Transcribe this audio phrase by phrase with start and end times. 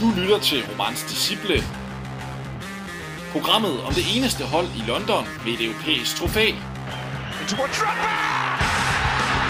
[0.00, 1.58] Du lytter til Romans Disciple.
[3.32, 6.46] Programmet om det eneste hold i London med et europæisk trofæ.
[7.40, 8.12] Into a Drogba!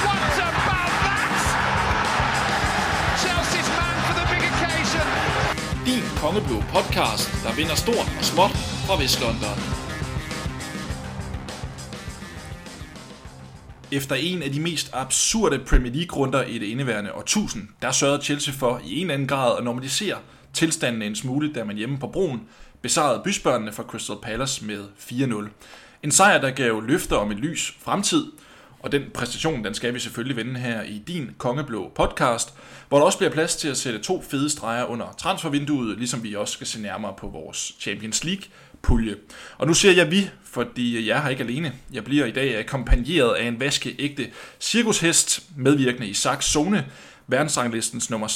[0.04, 1.37] What about that?
[3.22, 5.06] Chelsea's man for the big occasion.
[5.88, 8.54] Din kongeblå podcast, der vinder stort og småt
[8.87, 9.58] fra Vestlondon.
[13.92, 18.55] Efter en af de mest absurde Premier League-runder i det indeværende årtusind, der sørgede Chelsea
[18.59, 20.16] for i en eller anden grad at normalisere
[20.56, 22.41] tilstanden en smule, da man hjemme på broen
[22.83, 25.48] besejrede bysbørnene fra Crystal Palace med 4-0.
[26.02, 28.24] En sejr, der gav løfter om en lys fremtid,
[28.78, 32.55] og den præstation, den skal vi selvfølgelig vende her i din Kongeblå podcast,
[32.88, 36.34] hvor der også bliver plads til at sætte to fede streger under transfervinduet, ligesom vi
[36.34, 38.45] også skal se nærmere på vores Champions League
[38.83, 39.16] pulje.
[39.59, 41.73] Og nu siger jeg vi, fordi jeg er her ikke alene.
[41.92, 44.30] Jeg bliver i dag akkompagneret af en vaskeægte
[44.61, 46.86] cirkushest, medvirkende i Saks Zone,
[47.29, 48.29] verdensranglistens nummer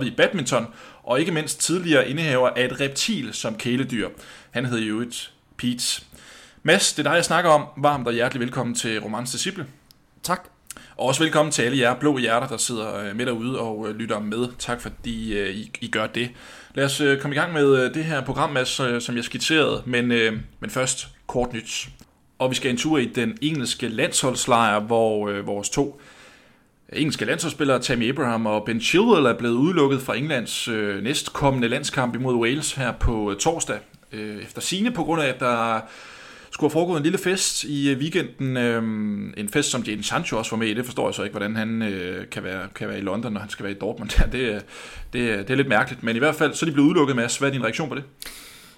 [0.00, 0.66] 46.432 i badminton,
[1.02, 4.08] og ikke mindst tidligere indehaver af et reptil som kæledyr.
[4.50, 6.02] Han hedder jo et Pete.
[6.62, 7.66] Mads, det er dig, jeg snakker om.
[7.76, 9.66] Varmt og hjertelig velkommen til Romans Disciple.
[10.22, 10.48] Tak.
[10.96, 13.96] Og også velkommen til alle jer blå hjerter, der sidder øh, med derude og øh,
[13.96, 14.48] lytter med.
[14.58, 16.30] Tak fordi øh, I, I gør det.
[16.74, 18.68] Lad os komme i gang med det her program, Mads,
[19.04, 19.82] som jeg skitserede.
[19.86, 20.08] Men,
[20.60, 21.88] men først kort nyt.
[22.38, 26.00] Og vi skal en tur i den engelske landsholdslejr, hvor vores to
[26.92, 32.14] engelske landsholdsspillere, Tammy Abraham og Ben Chilwell, er blevet udelukket fra Englands øh, næstkommende landskamp
[32.14, 33.78] imod Wales her på øh, torsdag.
[34.12, 35.80] Øh, efter sine på grund af, at der
[36.50, 38.56] skulle have foregået en lille fest i øh, weekenden.
[38.56, 38.82] Øh,
[39.36, 40.74] en fest, som Jadon Sancho også var med i.
[40.74, 43.40] Det forstår jeg så ikke, hvordan han øh, kan, være, kan være i London, når
[43.40, 44.10] han skal være i Dortmund.
[44.18, 44.64] Ja, det,
[45.12, 46.02] det, det er lidt mærkeligt.
[46.02, 47.36] Men i hvert fald, så er de blevet udelukket, Mads.
[47.36, 48.04] Hvad er din reaktion på det?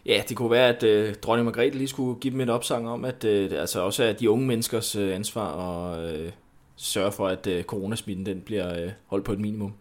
[0.07, 3.05] Ja, det kunne være, at øh, dronning Margrethe lige skulle give dem et opsang om,
[3.05, 6.05] at øh, altså også er de unge menneskers øh, ansvar og...
[6.13, 6.31] øh,
[6.77, 9.73] sørge for, at øh, coronasmitten den bliver øh, holdt på et minimum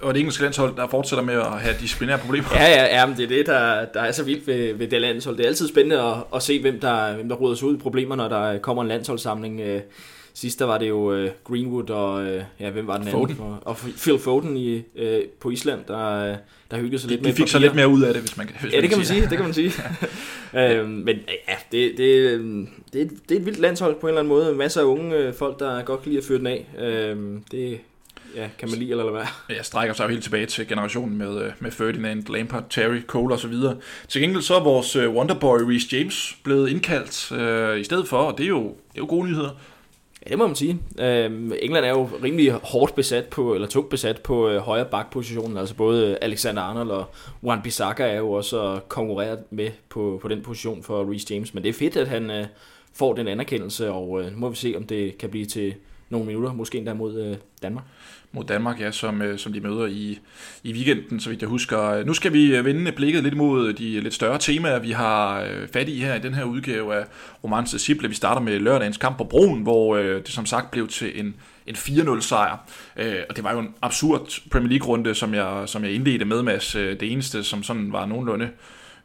[0.00, 2.48] og det engelske landshold, der fortsætter med at have disciplinære problemer.
[2.54, 5.00] Ja, ja, ja men det er det, der, der er så vildt ved, ved det
[5.00, 5.36] landshold.
[5.36, 7.78] Det er altid spændende at, at se, hvem der, hvem der ruder sig ud i
[7.78, 9.60] problemer, når der kommer en landsholdssamling.
[9.60, 9.80] Øh,
[10.36, 13.30] sidst der var det jo uh, Greenwood og, uh, ja, hvem var den Foden.
[13.30, 13.44] anden?
[13.44, 16.36] Og, og Phil Foden i, uh, på Island, der,
[16.70, 17.32] der hyggede sig de, lidt de med.
[17.32, 19.06] De fik så lidt mere ud af det, hvis man, hvis ja, det kan man
[19.06, 19.72] sige, det kan man sige.
[20.52, 21.16] uh, men
[21.48, 21.98] ja, det, det,
[22.92, 24.54] det, er, det er et vildt landshold på en eller anden måde.
[24.54, 26.66] Masser af unge folk, der godt kan lide at fyre den af.
[27.14, 27.80] Uh, det,
[28.36, 29.26] ja, kan man lide eller hvad?
[29.56, 33.34] Jeg strækker sig jo helt tilbage til generationen med, øh, med Ferdinand, Lampard, Terry, Cole
[33.34, 33.76] og så videre.
[34.08, 38.18] Til gengæld så er vores øh, Wonderboy Reece James blevet indkaldt øh, i stedet for,
[38.18, 39.50] og det er jo, det er jo gode nyheder.
[40.26, 40.78] Ja, det må man sige.
[40.98, 45.56] Øhm, England er jo rimelig hårdt besat på, eller tungt besat på øh, højre bakpositionen.
[45.56, 47.04] Altså både øh, Alexander Arnold og
[47.42, 51.54] Juan Bissaka er jo også konkurreret med på, på den position for Reece James.
[51.54, 52.46] Men det er fedt, at han øh,
[52.92, 55.74] får den anerkendelse, og øh, nu må vi se, om det kan blive til
[56.10, 57.84] nogle minutter, måske endda mod øh, Danmark
[58.36, 60.18] mod Danmark, ja, som, øh, som de møder i,
[60.62, 62.04] i weekenden, så vidt jeg husker.
[62.04, 65.68] Nu skal vi øh, vende blikket lidt mod de lidt større temaer, vi har øh,
[65.72, 67.04] fat i her i den her udgave af
[67.44, 68.08] Romans Disciple.
[68.08, 71.34] Vi starter med lørdagens kamp på Broen, hvor øh, det som sagt blev til en,
[71.66, 72.56] en 4-0 sejr.
[72.96, 76.42] Øh, og det var jo en absurd Premier League-runde, som jeg, som jeg indledte med,
[76.42, 76.72] Mads.
[76.72, 78.48] Det eneste, som sådan var nogenlunde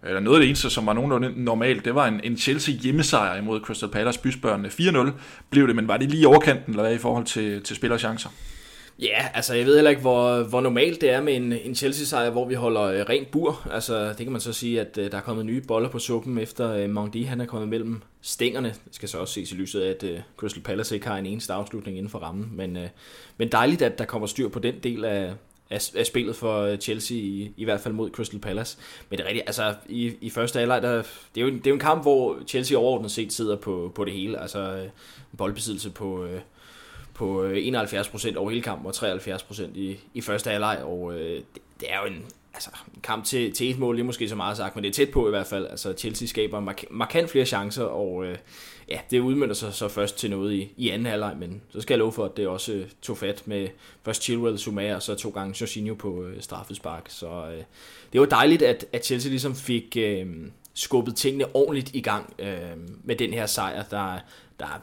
[0.03, 3.37] eller noget af det eneste, som var nogenlunde normalt, det var en, en Chelsea hjemmesejr
[3.37, 4.69] imod Crystal Palace bysbørnene.
[4.69, 5.11] 4-0
[5.49, 8.29] blev det, men var det lige overkanten, eller hvad i forhold til, til spillerchancer?
[9.01, 12.29] Ja, altså jeg ved heller ikke, hvor, hvor normalt det er med en, en Chelsea-sejr,
[12.29, 13.67] hvor vi holder øh, rent bur.
[13.71, 16.37] Altså det kan man så sige, at øh, der er kommet nye boller på suppen,
[16.37, 18.67] efter øh, Mondi han er kommet mellem stængerne.
[18.67, 21.25] Det skal så også ses i lyset af, at øh, Crystal Palace ikke har en
[21.25, 22.49] eneste afslutning inden for rammen.
[22.53, 22.87] Men, øh,
[23.37, 25.33] men dejligt, at der kommer styr på den del af,
[25.69, 28.77] af, af spillet for øh, Chelsea, i, i hvert fald mod Crystal Palace.
[29.09, 30.95] Men det er rigtigt, altså i, i første halvleg, der,
[31.35, 34.05] det, er jo, det er jo en kamp, hvor Chelsea overordnet set sidder på, på
[34.05, 34.41] det hele.
[34.41, 34.89] Altså øh,
[35.37, 36.25] boldbesiddelse på...
[36.25, 36.39] Øh,
[37.21, 41.61] på øh, 71% over hele kampen og 73% i, i første halvleg, og øh, det,
[41.79, 44.35] det er jo en, altså, en kamp til, til et mål, det er måske så
[44.35, 45.67] meget sagt, men det er tæt på i hvert fald.
[45.67, 48.37] Altså, Chelsea skaber mark- markant flere chancer, og øh,
[48.89, 51.93] ja, det udmyndter sig så først til noget i, i anden halvleg, men så skal
[51.93, 53.67] jeg love for, at det også øh, tog fat med
[54.05, 57.05] først Chilwell, Zuma og så to gange Jorginho på øh, straffespark.
[57.09, 57.63] Så øh,
[58.13, 60.27] det var dejligt, at, at Chelsea ligesom fik øh,
[60.73, 64.17] skubbet tingene ordentligt i gang øh, med den her sejr, der,
[64.59, 64.81] der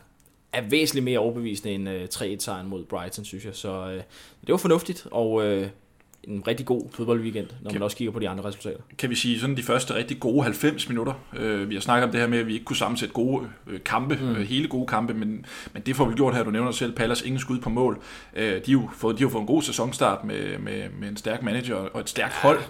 [0.53, 3.55] er væsentligt mere overbevisende end øh, 3-1-sejren mod Brighton, synes jeg.
[3.55, 4.03] Så øh,
[4.41, 5.69] det var fornuftigt, og øh,
[6.25, 8.81] en rigtig god fodboldweekend, når kan, man også kigger på de andre resultater.
[8.99, 11.13] Kan vi sige sådan de første rigtig gode 90 minutter?
[11.37, 13.81] Øh, vi har snakket om det her med, at vi ikke kunne sammensætte gode øh,
[13.85, 14.31] kampe, mm.
[14.31, 16.43] øh, hele gode kampe, men, men det får vi gjort her.
[16.43, 18.03] Du nævner selv, Pallas ingen skud på mål.
[18.37, 21.17] Øh, de, har jo fået, de har fået en god sæsonstart med, med, med en
[21.17, 22.61] stærk manager og et stærkt hold.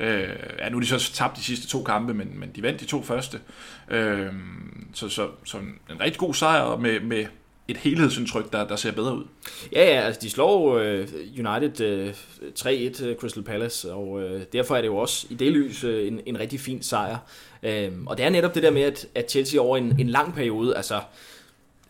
[0.00, 2.80] Øh, ja, nu er de så tabt de sidste to kampe, men, men de vandt
[2.80, 3.40] de to første.
[3.88, 4.32] Øh,
[4.92, 7.26] så, så, så en rigtig god sejr med, med
[7.68, 9.24] et helhedsindtryk, der, der ser bedre ud.
[9.72, 11.08] Ja, ja, altså de slår øh,
[11.38, 12.14] United øh,
[12.58, 16.06] 3-1 øh, Crystal Palace, og øh, derfor er det jo også i det lys øh,
[16.06, 17.18] en, en rigtig fin sejr.
[17.62, 20.34] Øh, og det er netop det der med, at, at Chelsea over en, en lang
[20.34, 21.00] periode, altså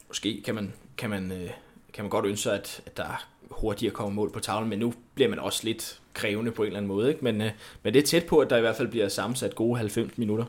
[0.09, 1.51] måske kan man, kan man, øh,
[1.93, 4.95] kan man godt ønske sig, at, at der hurtigere kommer mål på tavlen, men nu
[5.15, 7.09] bliver man også lidt krævende på en eller anden måde.
[7.09, 7.25] Ikke?
[7.25, 7.51] Men, øh,
[7.83, 10.45] men det er tæt på, at der i hvert fald bliver sammensat gode 90 minutter.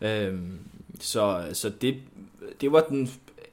[0.00, 0.34] Øh,
[1.00, 1.96] så så det,
[2.60, 3.10] det var den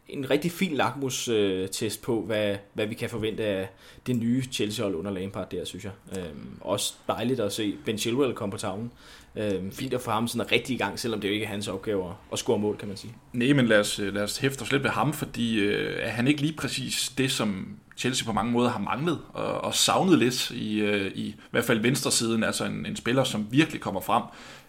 [0.07, 3.69] en rigtig fin lakmus-test på, hvad, hvad vi kan forvente af
[4.07, 5.91] det nye Chelsea-hold under Lampard der, synes jeg.
[6.17, 6.23] Øh,
[6.62, 8.91] også dejligt at se Ben Chilwell komme på tavlen.
[9.35, 11.67] Øh, fint at få ham sådan rigtig i gang, selvom det jo ikke er hans
[11.67, 13.13] opgave at, at score mål, kan man sige.
[13.33, 16.09] Nej, men lad os, øh, lad os hæfte os lidt ved ham, fordi øh, er
[16.09, 20.19] han ikke lige præcis det, som Chelsea på mange måder har manglet og, og savnet
[20.19, 23.81] lidt i, øh, i, i hvert fald venstre siden, altså en, en spiller, som virkelig
[23.81, 24.24] kommer frem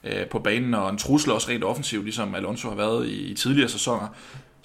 [0.04, 3.34] øh, på banen, og en trussel også rent offensivt, ligesom Alonso har været i, i
[3.34, 4.08] tidligere sæsoner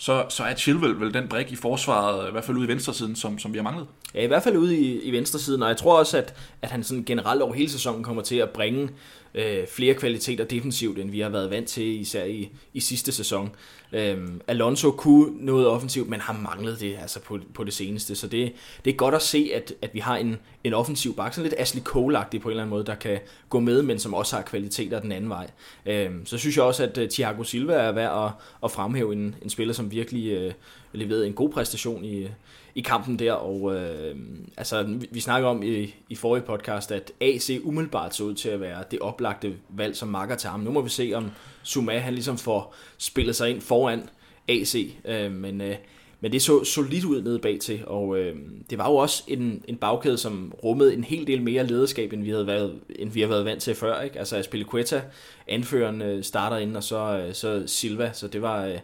[0.01, 3.15] så, så er Chilwell vel den brik i forsvaret, i hvert fald ude i venstresiden,
[3.15, 3.87] som, som vi har manglet.
[4.15, 6.83] Ja, i hvert fald ude i, i venstresiden, og jeg tror også, at, at han
[6.83, 8.89] sådan generelt over hele sæsonen kommer til at bringe
[9.35, 13.51] øh, flere kvaliteter defensivt, end vi har været vant til, især i, i sidste sæson.
[13.93, 18.27] Øhm, Alonso kunne noget offensivt, men har manglet det altså på, på det seneste, så
[18.27, 18.53] det,
[18.85, 21.61] det er godt at se, at, at vi har en, en offensiv bak, sådan lidt
[21.61, 23.19] Ashley cole på en eller anden måde, der kan
[23.49, 25.49] gå med, men som også har kvaliteter den anden vej.
[25.85, 28.31] Øhm, så synes jeg også, at øh, Thiago Silva er værd at,
[28.63, 30.53] at fremhæve en, en spiller, som virkelig øh,
[30.93, 32.27] leverede en god præstation i,
[32.75, 34.15] i kampen der, og øh,
[34.57, 38.49] altså, vi, vi snakker om i, i forrige podcast, at AC umiddelbart så ud til
[38.49, 40.59] at være det oplagte valg som makker til ham.
[40.59, 41.31] Nu må vi se, om
[41.65, 44.09] Zuma han ligesom får spillet sig ind foran
[44.47, 44.75] AC,
[45.05, 45.75] øh, men, øh,
[46.19, 48.35] men det så solidt ud nede bag til, og øh,
[48.69, 52.23] det var jo også en, en bagkæde, som rummede en hel del mere lederskab, end
[52.23, 54.01] vi havde været, end vi har været vant til før.
[54.01, 54.19] Ikke?
[54.19, 55.01] Altså Aspilicueta,
[55.47, 58.65] anføreren, øh, starter ind, og så, øh, så Silva, så det var...
[58.65, 58.79] Øh,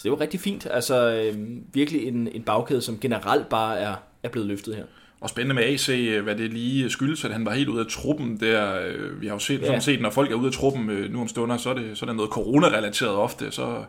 [0.00, 0.66] så det var rigtig fint.
[0.70, 1.34] Altså øh,
[1.72, 4.84] virkelig en, en bagkæde, som generelt bare er, er blevet løftet her.
[5.20, 5.88] Og spændende med AC,
[6.22, 8.80] hvad det lige skyldes, at han var helt ude af truppen der.
[8.80, 9.80] Øh, vi har jo set, ja.
[9.80, 12.04] set når folk er ude af truppen øh, nu om stunder, så er det, så
[12.04, 13.50] er det noget corona-relateret ofte.
[13.50, 13.84] Så,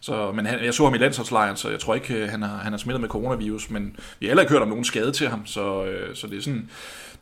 [0.00, 2.56] så, men han, jeg så ham i landsholdslejren, så jeg tror ikke, øh, han har,
[2.56, 5.28] han har smittet med coronavirus, men vi har heller ikke hørt om nogen skade til
[5.28, 6.70] ham, så, så det er sådan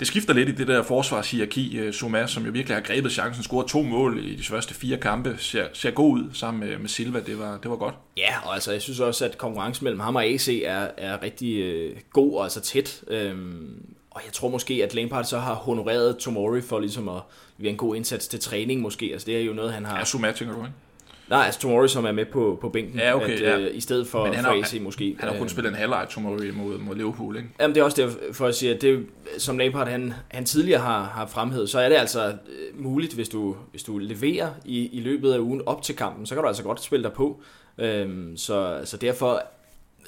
[0.00, 1.78] det skifter lidt i det der forsvarshierarki.
[1.78, 1.94] Øh,
[2.26, 5.66] som jo virkelig har grebet chancen, scoret to mål i de første fire kampe, ser,
[5.72, 7.20] ser god ud sammen med, med Silva.
[7.20, 7.94] Det var, det var godt.
[8.16, 11.62] Ja, og altså, jeg synes også, at konkurrencen mellem ham og AC er, er rigtig
[11.62, 13.00] øh, god og altså tæt.
[13.08, 17.20] Øhm, og jeg tror måske, at Lampard så har honoreret Tomori for ligesom at
[17.58, 19.10] være en god indsats til træning måske.
[19.12, 19.98] Altså, det er jo noget, han har...
[19.98, 20.74] Ja, Zuma, tænker du, ikke?
[21.28, 22.98] Nej, altså Tomori, som er med på, på bænken.
[22.98, 23.32] Ja, okay.
[23.32, 23.58] At, ja.
[23.58, 25.16] Øh, I stedet for, Men han for AC måske.
[25.20, 27.48] Han har kun øh, spillet en halvleg Tomori mod, mod Liverpool, ikke?
[27.60, 29.06] Jamen det er også det, for at sige, at det,
[29.38, 33.28] som Lampard han, han tidligere har, har fremhævet, så er det altså øh, muligt, hvis
[33.28, 36.48] du, hvis du leverer i, i løbet af ugen op til kampen, så kan du
[36.48, 37.40] altså godt spille dig på.
[37.78, 39.42] Øhm, så, så derfor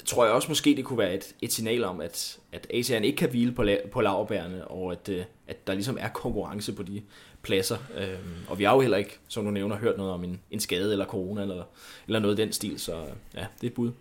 [0.07, 3.15] tror jeg også måske, det kunne være et, et signal om, at, at ASEAN ikke
[3.15, 6.83] kan hvile på, la, på laverbærene, og at, øh, at der ligesom er konkurrence på
[6.83, 7.01] de
[7.41, 7.77] pladser.
[7.97, 10.59] Øhm, og vi har jo heller ikke, som du nævner, hørt noget om en, en
[10.59, 11.63] skade eller corona eller,
[12.07, 13.91] eller noget i den stil, så øh, ja, det er et bud.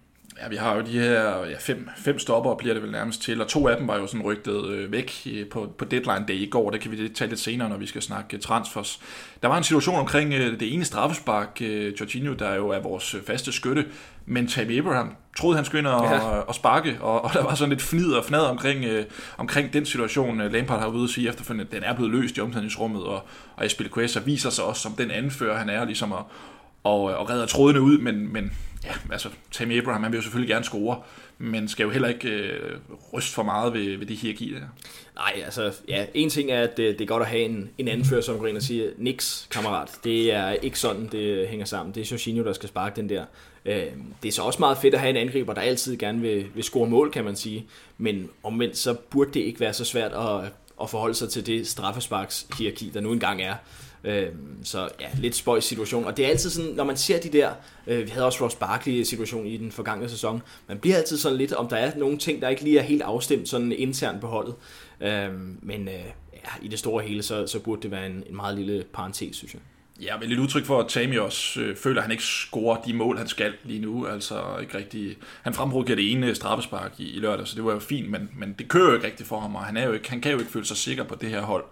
[0.43, 3.41] Ja, vi har jo de her ja, fem, fem stopper, bliver det vel nærmest til,
[3.41, 6.47] og to af dem var jo sådan rygtet øh, væk på, på deadline day i
[6.47, 6.71] går.
[6.71, 9.01] Det kan vi tage lidt senere, når vi skal snakke transfers.
[9.43, 13.17] Der var en situation omkring øh, det ene straffespark, øh, Jorginho, der jo er vores
[13.27, 13.87] faste skytte,
[14.27, 16.19] men Tammy Abraham troede, han skulle ind og, ja.
[16.19, 19.05] og, og sparke, og, og der var sådan lidt fnid og fnad omkring, øh,
[19.39, 20.39] omkring den situation.
[20.39, 23.23] Lampard har ude at sige efterfølgende, at den er blevet løst i omklædningsrummet, og,
[23.57, 26.23] og Espilicueta viser sig også som den anfører, han er, ligesom at,
[26.87, 28.53] og, øh, og redder trådene ud, men, men
[28.85, 31.01] ja, altså Tammy Abraham, han vil jo selvfølgelig gerne score,
[31.39, 32.79] men skal jo heller ikke øh,
[33.13, 34.61] ryste for meget ved, ved det hierarki der.
[35.17, 37.89] Nej, altså, ja, en ting er, at det, det er godt at have en, en
[37.89, 39.91] anfører, som går ind og siger, niks, kammerat.
[40.05, 41.95] Det er ikke sådan, det hænger sammen.
[41.95, 43.25] Det er Jorginho, der skal sparke den der.
[43.65, 43.87] Øh,
[44.23, 46.65] det er så også meget fedt at have en angriber, der altid gerne vil, vil
[46.65, 47.67] score mål, kan man sige.
[47.99, 50.53] Men omvendt, så burde det ikke være så svært at,
[50.83, 53.55] at forholde sig til det straffesparks hierarki, der nu engang er.
[54.07, 54.29] Øh,
[54.65, 56.05] så ja, lidt spøjs situation.
[56.05, 57.51] Og det er altid sådan, når man ser de der,
[57.87, 61.39] øh, vi havde også Ross Barkley situation i den forgangne sæson, man bliver altid sådan
[61.39, 64.27] lidt, om der er nogle ting, der ikke lige er helt afstemt sådan internt på
[64.27, 64.55] holdet.
[65.01, 65.29] Øh,
[65.63, 65.95] men øh,
[66.33, 69.37] ja, i det store hele, så, så burde det være en, en meget lille parentes,
[69.37, 69.63] synes jeg.
[70.01, 72.95] Ja, vel et udtryk for, at Tammy også øh, føler, at han ikke scorer de
[72.95, 74.07] mål, han skal lige nu.
[74.07, 75.17] Altså ikke rigtig...
[75.43, 78.55] Han frembrugte det ene straffespark i, i lørdag, så det var jo fint, men, men
[78.59, 80.39] det kører jo ikke rigtigt for ham, og han, er jo ikke, han kan jo
[80.39, 81.65] ikke føle sig sikker på det her hold.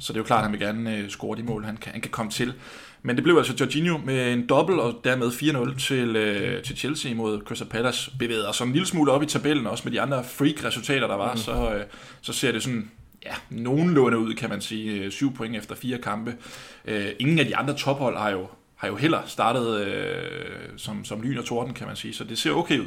[0.00, 1.92] Så det er jo klart, at han vil gerne øh, score de mål, han kan,
[1.92, 2.54] han kan komme til.
[3.02, 7.14] Men det blev altså Jorginho med en dobbelt og dermed 4-0 til, øh, til Chelsea
[7.14, 8.10] mod Crystal Palace.
[8.18, 11.32] Bevæget sig en lille smule op i tabellen, også med de andre freak-resultater, der var,
[11.32, 11.38] mm.
[11.38, 11.84] så, øh,
[12.22, 12.90] så ser det sådan
[13.26, 15.02] ja, nogenlunde ud, kan man sige.
[15.02, 16.36] Øh, syv point efter fire kampe.
[16.84, 21.22] Øh, ingen af de andre tophold har jo har jo heller startet øh, som, som
[21.22, 22.86] lyn og torden, kan man sige, så det ser okay ud.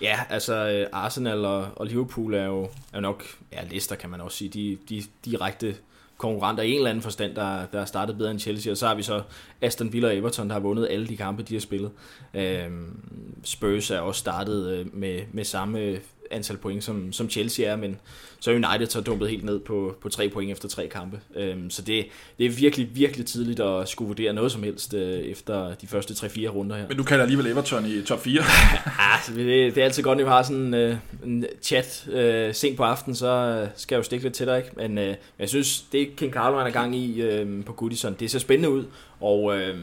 [0.00, 4.20] Ja, altså øh, Arsenal og, og Liverpool er jo er nok, ja Leicester kan man
[4.20, 5.76] også sige, de, de direkte
[6.16, 8.86] konkurrenter i en eller anden forstand, der, der er startet bedre end Chelsea, og så
[8.86, 9.22] har vi så
[9.60, 11.90] Aston Villa og Everton, der har vundet alle de kampe, de har spillet.
[12.34, 13.00] Øhm,
[13.44, 15.98] Spurs er også startet øh, med, med samme
[16.30, 17.96] antal point, som, som Chelsea er, men
[18.40, 21.20] så er United så dumpet helt ned på, på tre point efter tre kampe.
[21.36, 22.06] Øhm, så det,
[22.38, 26.14] det er virkelig, virkelig tidligt at skulle vurdere noget som helst øh, efter de første
[26.14, 26.88] 3-4 runder her.
[26.88, 28.42] Men du kalder alligevel Everton i top 4.
[28.42, 32.76] ja, det, det er altid godt, at vi har sådan øh, en chat øh, sent
[32.76, 34.56] på aftenen, så øh, skal jeg jo stikke lidt til dig.
[34.56, 34.70] Ikke?
[34.76, 38.38] Men øh, jeg synes, det King Carlo er gang i øh, på Goodison, det ser
[38.38, 38.84] spændende ud,
[39.20, 39.76] og øh,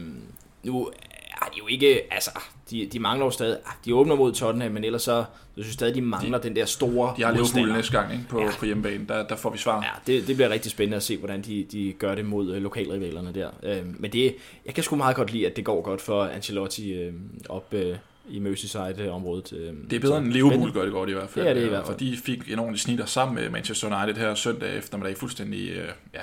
[0.64, 0.90] nu
[1.30, 2.30] er de jo ikke, altså,
[2.70, 5.24] de, de mangler jo stadig, ah, de åbner mod Tottenham, men ellers så,
[5.56, 8.24] jeg synes stadig, de mangler de, den der store De har Liverpool næste gang ikke?
[8.28, 8.50] På, ja.
[8.58, 9.82] på hjemmebane, der, der får vi svar.
[9.82, 12.62] Ja, det, det bliver rigtig spændende at se, hvordan de, de gør det mod øh,
[12.62, 13.48] lokalrivalerne der.
[13.62, 16.92] Øh, men det, jeg kan sgu meget godt lide, at det går godt for Ancelotti
[16.92, 17.12] øh,
[17.48, 17.96] op øh,
[18.28, 19.52] i Merseyside-området.
[19.52, 21.44] Øh, det er bedre end Liverpool gør det godt i hvert fald.
[21.44, 21.94] Det er det i hvert fald.
[21.94, 25.16] Og de fik en ordentlig snitter sammen med Manchester United her søndag eftermiddag.
[25.16, 26.20] Fuldstændig øh, ja,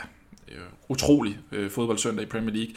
[0.54, 2.74] øh, utrolig øh, fodboldsøndag i Premier League.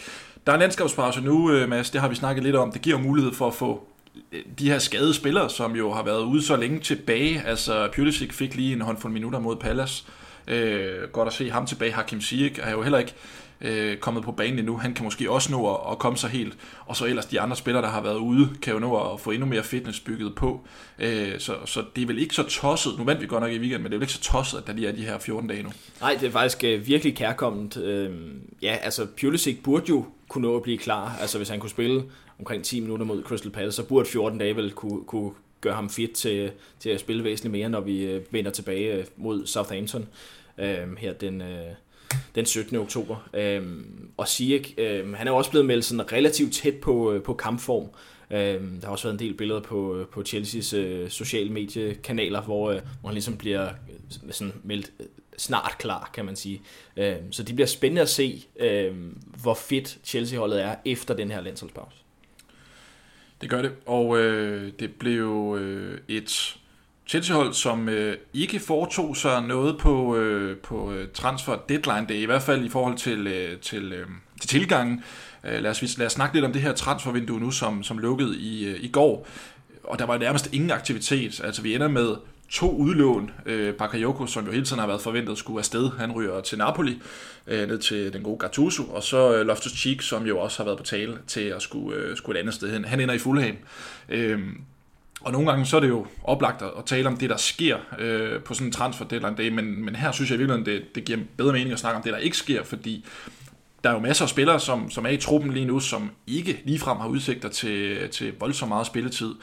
[0.47, 2.73] Der er en landskabspause nu, øh, Mads, det har vi snakket lidt om.
[2.73, 3.89] Det giver mulighed for at få
[4.33, 7.43] øh, de her skadede spillere, som jo har været ude så længe tilbage.
[7.47, 10.05] Altså, Pulisic fik lige en håndfuld minutter mod Palace.
[10.49, 11.93] Øh, godt at se ham tilbage.
[11.93, 13.15] Hakim Ziyech er jo heller ikke
[13.61, 14.77] øh, kommet på banen endnu.
[14.77, 16.57] Han kan måske også nå at, at komme sig helt.
[16.87, 19.31] Og så ellers de andre spillere, der har været ude, kan jo nå at få
[19.31, 20.61] endnu mere fitness bygget på.
[20.99, 22.99] Øh, så, så det er vel ikke så tosset.
[22.99, 24.67] Nu vandt vi godt nok i weekenden, men det er vel ikke så tosset, at
[24.67, 25.71] der lige er de her 14 dage nu.
[26.01, 27.77] Nej, det er faktisk øh, virkelig kærkommet.
[27.77, 28.11] Øh,
[28.63, 31.17] ja, altså Pulisic burde jo kunne nå at blive klar.
[31.21, 32.03] Altså hvis han kunne spille
[32.39, 35.91] omkring 10 minutter mod Crystal Palace, så burde 14 dage vel kunne, kunne gøre ham
[35.91, 40.07] fit til, til at spille væsentligt mere, når vi øh, vender tilbage øh, mod Southampton
[40.59, 41.67] øh, her den, øh,
[42.35, 42.77] den 17.
[42.77, 43.29] oktober.
[43.35, 47.35] Øhm, og Ziyech, øhm, han er også blevet meldt sådan relativt tæt på, øh, på
[47.35, 47.89] kampform.
[48.31, 52.43] Øhm, der har også været en del billeder på, øh, på Chelsea's øh, sociale mediekanaler,
[52.43, 55.07] hvor, øh, hvor han ligesom bliver øh, sådan meldt øh,
[55.39, 56.63] snart klar, kan man sige.
[56.97, 58.95] Øh, så det bliver spændende at se, øh,
[59.43, 61.97] hvor fedt Chelsea-holdet er efter den her landsholdspause.
[63.41, 66.57] Det gør det, og øh, det blev øh, et
[67.07, 72.25] Chelsea-hold, som øh, ikke foretog sig noget på, øh, på øh, transfer deadline day, i
[72.25, 74.07] hvert fald i forhold til, øh, til, øh,
[74.41, 75.03] til tilgangen.
[75.45, 78.39] Øh, lad, os, lad os snakke lidt om det her transfervindue nu, som, som lukkede
[78.39, 79.27] i, øh, i går.
[79.85, 81.41] Og der var nærmest ingen aktivitet.
[81.45, 82.17] Altså vi ender med
[82.49, 83.31] to udlån.
[83.47, 85.91] Øh, Bakayoko, som jo hele tiden har været forventet, skulle afsted.
[85.99, 87.01] Han ryger til Napoli,
[87.47, 88.83] øh, ned til den gode Gattuso.
[88.83, 92.17] Og så øh, Loftus-Cheek, som jo også har været på tale til at skulle, øh,
[92.17, 92.85] skulle et andet sted hen.
[92.85, 93.57] Han ender i Fulham.
[94.09, 94.41] Øh,
[95.21, 98.43] og nogle gange så er det jo oplagt at tale om det, der sker øh,
[98.43, 101.19] på sådan en transfer deadline day, men, men her synes jeg virkelig, det, det giver
[101.37, 103.05] bedre mening at snakke om det, der ikke sker, fordi
[103.85, 106.63] der er jo masser af spillere, som, som er i truppen lige nu, som ikke
[106.65, 109.35] ligefrem har udsigter til, til voldsomt meget spilletid.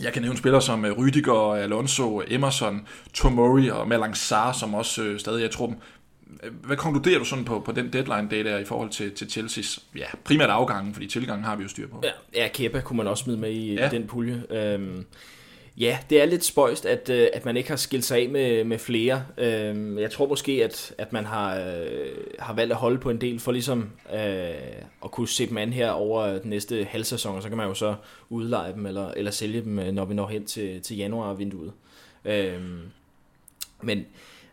[0.00, 5.02] Jeg kan nævne spillere som øh, Rydiger, Alonso, Emerson, Tomori og Malang Sarr, som også
[5.02, 5.78] øh, stadig er i truppen.
[6.62, 9.82] Hvad konkluderer du sådan på, på den deadline day der i forhold til, til Chelsea's
[9.96, 12.02] ja, primært afgangen, fordi tilgangen har vi jo styr på.
[12.04, 13.88] Ja, ja Kepa kunne man også smide med i ja.
[13.88, 14.42] den pulje.
[14.50, 15.06] Øhm,
[15.78, 18.64] Ja, det er lidt spøjst, at, øh, at man ikke har skilt sig af med,
[18.64, 19.24] med flere.
[19.38, 23.20] Øhm, jeg tror måske, at, at man har, øh, har valgt at holde på en
[23.20, 24.54] del for ligesom øh,
[25.04, 27.74] at kunne se dem an her over den næste halvsæson, og så kan man jo
[27.74, 27.94] så
[28.28, 31.72] udleje dem eller, eller sælge dem, når vi når hen til, til januar-vinduet.
[32.24, 32.80] Øhm,
[33.82, 34.06] men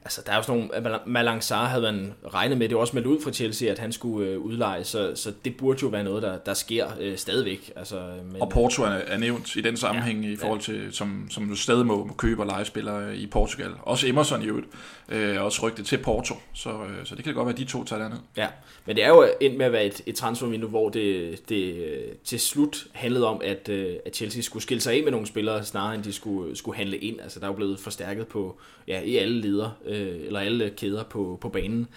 [0.06, 2.96] altså, der er jo sådan nogle, Malang Sarr havde man regnet med, det var også
[2.96, 6.04] meldt ud fra Chelsea, at han skulle øh, udleje, så, så det burde jo være
[6.04, 7.72] noget, der, der sker øh, stadigvæk.
[7.76, 11.28] Altså, men, og Porto er, er nævnt i den sammenhæng ja, i forhold til, som,
[11.30, 13.72] som du stadig må, må købe og lege spillere i Portugal.
[13.82, 14.68] Også Emerson i øvrigt,
[15.10, 17.84] øh, også rygtet til Porto, så, øh, så det kan godt være, at de to
[17.84, 18.18] tager derned.
[18.38, 18.48] Ja,
[18.86, 22.04] men det er jo endt med at være et, et transfervindue, hvor det, det øh,
[22.24, 25.64] til slut handlede om, at, øh, at Chelsea skulle skille sig af med nogle spillere,
[25.64, 27.22] snarere end de skulle, skulle handle ind.
[27.22, 30.70] Altså, der er jo blevet forstærket på, ja, i alle leder, øh, Øh, eller alle
[30.78, 31.88] kæder på, på banen.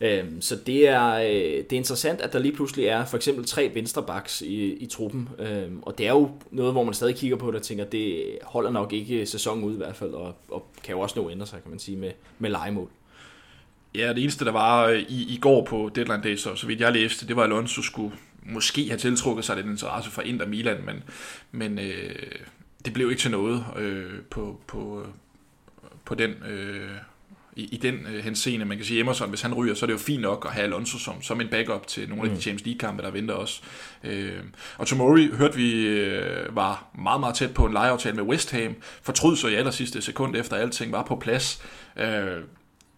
[0.00, 3.44] Øh, så det er, øh, det er interessant, at der lige pludselig er for eksempel
[3.44, 7.36] tre venstrebacks i, i truppen, øh, og det er jo noget, hvor man stadig kigger
[7.36, 10.66] på det og tænker, det holder nok ikke sæsonen ud i hvert fald, og, og
[10.84, 12.88] kan jo også nå at ændre sig, kan man sige, med, med legemål.
[13.94, 16.80] Ja, det eneste, der var øh, i, i går på deadline day, så, så vidt
[16.80, 18.16] jeg læste, det var, at Alonso skulle
[18.46, 21.02] måske have tiltrukket sig lidt interesse fra Inter Milan, men,
[21.52, 22.32] men øh,
[22.84, 25.08] det blev ikke til noget øh, på, på, øh,
[26.04, 26.90] på den øh,
[27.56, 28.64] i, i den øh, henseende.
[28.64, 30.64] Man kan sige, Emerson, hvis han ryger, så er det jo fint nok at have
[30.64, 32.24] Alonso som, som en backup til nogle mm.
[32.24, 32.40] af de mm.
[32.40, 33.62] Champions League-kampe, der venter os.
[34.04, 34.32] Øh,
[34.78, 38.74] og Tomori hørte vi øh, var meget, meget tæt på en lejeaftale med West Ham.
[39.02, 41.62] Fortryd så i aller sidste sekund efter alting var på plads.
[41.96, 42.42] Øh,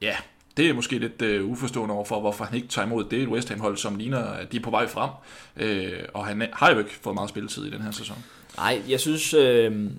[0.02, 0.16] ja,
[0.56, 3.76] det er måske lidt øh, uforstående overfor, hvorfor han ikke tager imod det West Ham-hold,
[3.76, 5.10] som ligner, at de er på vej frem.
[5.56, 8.16] Øh, og han har jo ikke fået meget spilletid i den her sæson.
[8.56, 9.90] Nej, jeg synes, øh,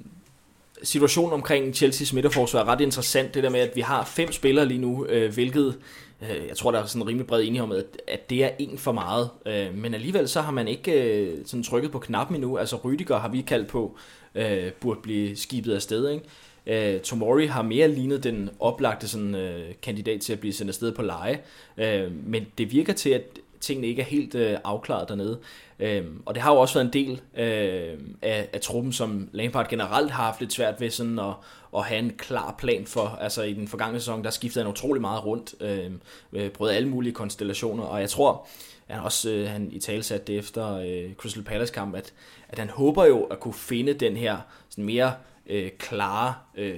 [0.83, 3.33] situationen omkring Chelsea's midterforsvar er ret interessant.
[3.33, 5.77] Det der med, at vi har fem spillere lige nu, øh, hvilket
[6.21, 8.49] øh, jeg tror, der er sådan en rimelig bred enighed om, at, at det er
[8.59, 9.29] en for meget.
[9.45, 12.57] Øh, men alligevel så har man ikke øh, sådan trykket på knappen endnu.
[12.57, 13.97] Altså Rydiger har vi kaldt på,
[14.35, 16.25] øh, burde blive skibet af sted, ikke?
[16.67, 20.91] Øh, Tomori har mere lignet den oplagte sådan, øh, kandidat til at blive sendt afsted
[20.91, 21.39] på leje,
[21.77, 25.39] øh, men det virker til, at tingene ikke er helt øh, afklaret dernede.
[25.79, 29.69] Øhm, og det har jo også været en del øh, af, af truppen, som Lampard
[29.69, 31.33] generelt har haft lidt svært ved sådan at,
[31.75, 33.17] at have en klar plan for.
[33.21, 37.13] Altså i den forgangne sæson, der skiftede han utrolig meget rundt, øh, prøvede alle mulige
[37.13, 38.47] konstellationer, og jeg tror,
[38.87, 42.13] han også øh, han i tale satte det efter øh, Crystal Palace kamp, at,
[42.49, 44.37] at han håber jo at kunne finde den her
[44.69, 45.13] sådan mere
[45.47, 46.75] øh, klare øh,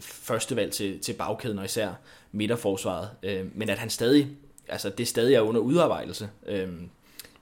[0.00, 1.90] førstevalg til, til bagkæden og især
[2.32, 3.10] midterforsvaret.
[3.22, 4.28] Øh, men at han stadig,
[4.68, 6.28] altså det stadig er under udarbejdelse.
[6.46, 6.68] Øh,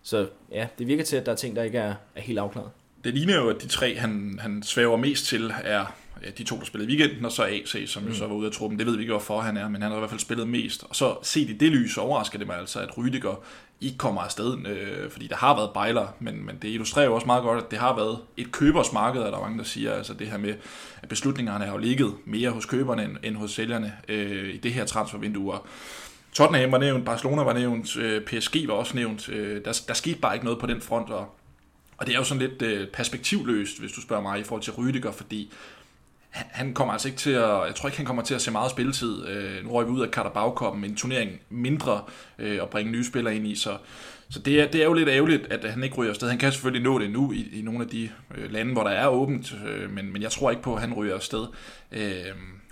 [0.02, 2.70] så ja, det virker til, at der er ting, der ikke er, er helt afklaret.
[3.04, 5.86] Det ligner jo, at de tre, han, han svæver mest til, er
[6.38, 8.08] de to, der spillede i weekenden, og så AC, som mm.
[8.08, 8.78] jo så var ude af truppen.
[8.78, 10.84] Det ved vi ikke, hvorfor han er, men han har i hvert fald spillet mest.
[10.88, 13.44] Og så set i det lys overrasker det mig altså, at Rydiger
[13.80, 17.26] ikke kommer afsted, øh, fordi der har været bejler, men, men det illustrerer jo også
[17.26, 20.14] meget godt, at det har været et købersmarked, og der er mange, der siger, altså
[20.14, 20.54] det her med,
[21.02, 24.72] at beslutningerne har jo ligget mere hos køberne end, end hos sælgerne øh, i det
[24.72, 25.58] her transfervindue.
[26.34, 29.28] Tottenham var nævnt, Barcelona var nævnt, øh, PSG var også nævnt.
[29.28, 31.34] Øh, der, der skete bare ikke noget på den front, og,
[31.96, 34.72] og det er jo sådan lidt øh, perspektivløst, hvis du spørger mig, i forhold til
[34.72, 35.52] Rydiger, fordi
[36.34, 38.70] han kommer altså ikke til at, jeg tror ikke, han kommer til at se meget
[38.70, 39.26] spilletid.
[39.26, 42.02] Øh, nu røg vi ud af Carabao en turnering mindre
[42.38, 43.76] øh, at bringe nye spillere ind i, så,
[44.30, 46.28] så det, er, det er jo lidt ærgerligt, at han ikke ryger afsted.
[46.28, 48.90] Han kan selvfølgelig nå det nu i, i nogle af de øh, lande, hvor der
[48.90, 51.46] er åbent, øh, men, men jeg tror ikke på, at han ryger afsted.
[51.92, 52.24] Øh,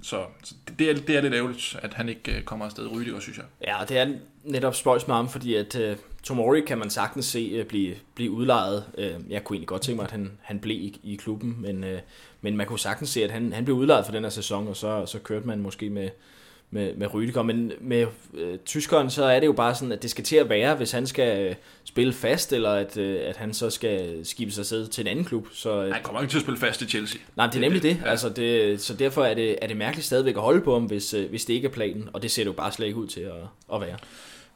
[0.03, 2.93] så, så det, er, det er lidt ærgerligt, at han ikke øh, kommer afsted.
[2.93, 3.47] Rydiger, synes jeg.
[3.67, 7.61] Ja, det er netop spøjs med ham, fordi at uh, Tomori kan man sagtens se
[7.61, 8.85] uh, blive, blive udlejet.
[8.99, 11.85] Uh, jeg kunne egentlig godt tænke mig, at han, han blev i, i klubben, men,
[11.85, 11.99] uh,
[12.41, 14.77] men man kunne sagtens se, at han, han blev udlejet for den her sæson, og
[14.77, 16.09] så, så kørte man måske med,
[16.73, 17.43] med, med Rydiger.
[17.43, 20.49] Men med øh, tyskeren, så er det jo bare sådan, at det skal til at
[20.49, 24.51] være, hvis han skal øh, spille fast, eller at, øh, at han så skal skibe
[24.51, 25.47] sig sæde til en anden klub.
[25.53, 27.21] Så, øh, han kommer ikke til at spille fast i Chelsea.
[27.37, 28.01] Nej, det er nemlig det.
[28.05, 28.11] Ja.
[28.11, 31.15] Altså, det så derfor er det, er det mærkeligt stadigvæk at holde på ham, hvis,
[31.15, 33.07] øh, hvis det ikke er planen, og det ser det jo bare slet ikke ud
[33.07, 33.97] til at, at være.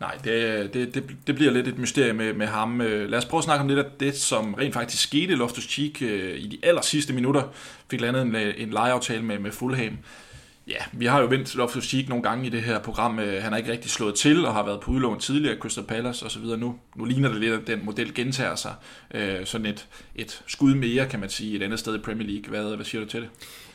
[0.00, 2.80] Nej, det, det, det, det bliver lidt et mysterie med, med ham.
[2.80, 5.34] Øh, lad os prøve at snakke om lidt af det, som rent faktisk skete.
[5.34, 7.42] Loftus Cheek øh, i de aller sidste minutter
[7.90, 9.98] fik landet en, en lejeaftale med, med Fulham.
[10.68, 13.18] Ja, vi har jo vendt Loftus Cheek nogle gange i det her program.
[13.18, 16.24] Øh, han har ikke rigtig slået til og har været på udlån tidligere, Crystal Palace
[16.24, 16.58] og så videre.
[16.58, 18.74] Nu, nu ligner det lidt, at den model gentager sig.
[19.14, 22.50] Øh, sådan et, et skud mere, kan man sige, et andet sted i Premier League.
[22.50, 23.28] Hvad, hvad siger du til det?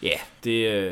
[0.04, 0.92] Ja, det, øh,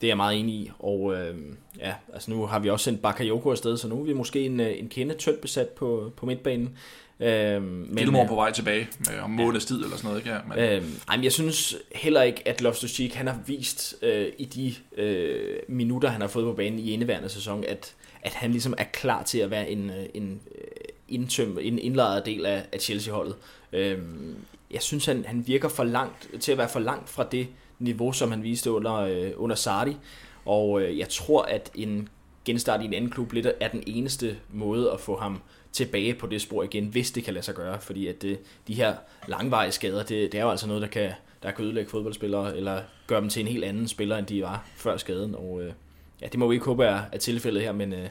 [0.00, 0.70] det er jeg meget enig i.
[0.78, 1.34] Og øh,
[1.78, 4.60] ja, altså nu har vi også sendt Bakayoko afsted, så nu er vi måske en,
[4.60, 6.76] øh, en kende tyndt besat på, på midtbanen.
[7.20, 10.30] Øhm, men, Gilmore på vej tilbage med om måneds tid eller sådan noget, ikke?
[10.30, 10.58] Ja, men...
[10.58, 14.74] Øhm, ej, jeg synes heller ikke, at Loftus Cheek, han har vist øh, i de
[15.02, 18.84] øh, minutter, han har fået på banen i indeværende sæson, at, at han ligesom er
[18.84, 20.64] klar til at være en, øh, en, øh,
[21.08, 23.36] indtøm, en indlejret del af, af Chelsea-holdet.
[23.72, 24.36] Øhm,
[24.70, 28.12] jeg synes, han, han virker for langt, til at være for langt fra det niveau,
[28.12, 29.96] som han viste under, øh, under Sardi.
[30.44, 32.08] Og øh, jeg tror, at en
[32.44, 35.40] genstart i en anden klub lidt er den eneste måde at få ham
[35.72, 38.74] tilbage på det spor igen, hvis det kan lade sig gøre, fordi at det, de
[38.74, 38.94] her
[39.28, 41.10] langvarige skader, det, det er jo altså noget, der kan,
[41.42, 44.64] der kan ødelægge fodboldspillere, eller gøre dem til en helt anden spiller, end de var
[44.76, 45.72] før skaden, og øh,
[46.20, 48.08] ja, det må vi ikke håbe er, er tilfældet her, men øh,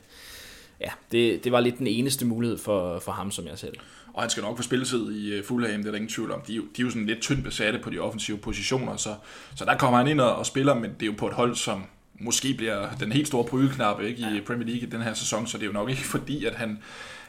[0.81, 3.73] ja, det, det var lidt den eneste mulighed for, for ham, som jeg selv.
[4.13, 6.41] Og han skal nok få spilletid i øh, Fulham, det er der ingen tvivl om.
[6.41, 9.15] De er, jo, de er jo sådan lidt tyndt besatte på de offensive positioner, så,
[9.55, 11.55] så der kommer han ind og, og spiller, men det er jo på et hold,
[11.55, 11.83] som
[12.19, 15.57] måske bliver den helt store prygeknap ikke, i Premier League i den her sæson, så
[15.57, 16.79] det er jo nok ikke fordi, at han,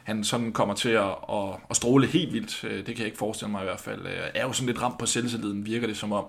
[0.03, 2.63] han sådan kommer til at, at, at stråle helt vildt.
[2.63, 4.05] Øh, det kan jeg ikke forestille mig i hvert fald.
[4.05, 6.25] Øh, er jo sådan lidt ramt på selvtilliden, virker det som om.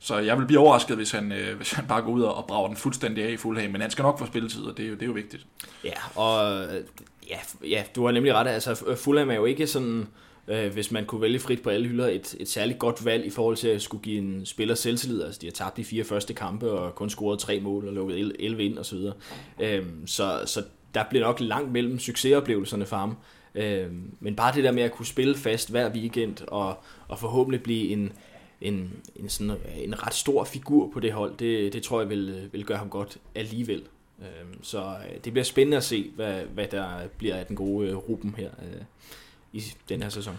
[0.00, 2.66] Så jeg vil blive overrasket, hvis han, øh, hvis han bare går ud og brager
[2.68, 3.70] den fuldstændig af i Fulham.
[3.70, 5.46] Men han skal nok få spilletid, og det er jo, det er jo vigtigt.
[5.84, 6.84] Ja, og øh,
[7.30, 8.48] ja, ja, du har nemlig ret.
[8.48, 10.06] Altså, Fulham er jo ikke sådan
[10.48, 13.30] øh, hvis man kunne vælge frit på alle hylder, et, et særligt godt valg i
[13.30, 15.22] forhold til at skulle give en spiller selvtillid.
[15.22, 18.36] Altså, de har tabt de fire første kampe og kun scoret tre mål og lukket
[18.38, 18.98] 11 ind osv.
[19.60, 20.62] Øh, så, så
[20.94, 23.16] der bliver nok langt mellem succesoplevelserne for ham.
[23.54, 27.62] Øh, men bare det der med at kunne spille fast hver weekend og, og forhåbentlig
[27.62, 28.12] blive en,
[28.60, 32.10] en, en, sådan, øh, en ret stor figur på det hold, det, det tror jeg
[32.10, 33.82] vil, øh, vil gøre ham godt alligevel.
[34.18, 37.88] Øhm, øh, så det bliver spændende at se, hvad, hvad der bliver af den gode
[37.88, 38.50] øh, Ruben her.
[38.62, 38.82] Øh,
[39.52, 40.36] i den her sæson.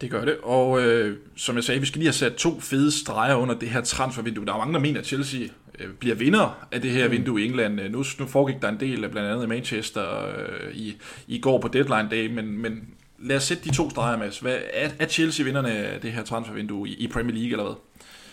[0.00, 2.92] Det gør det, og øh, som jeg sagde, vi skal lige have sat to fede
[2.92, 4.46] streger under det her transfervindue.
[4.46, 5.40] Der er mange, der mener, at Chelsea
[5.78, 7.12] øh, bliver vinder af det her mm.
[7.12, 7.80] vindue i England.
[7.80, 10.96] Øh, nu, nu foregik der en del, blandt andet i Manchester øh, i,
[11.28, 14.40] i går på deadline day, men, men lad os sætte de to streger, med.
[14.40, 17.74] Hvad, er, er Chelsea vinderne af det her transfervindue i, i Premier League, eller hvad?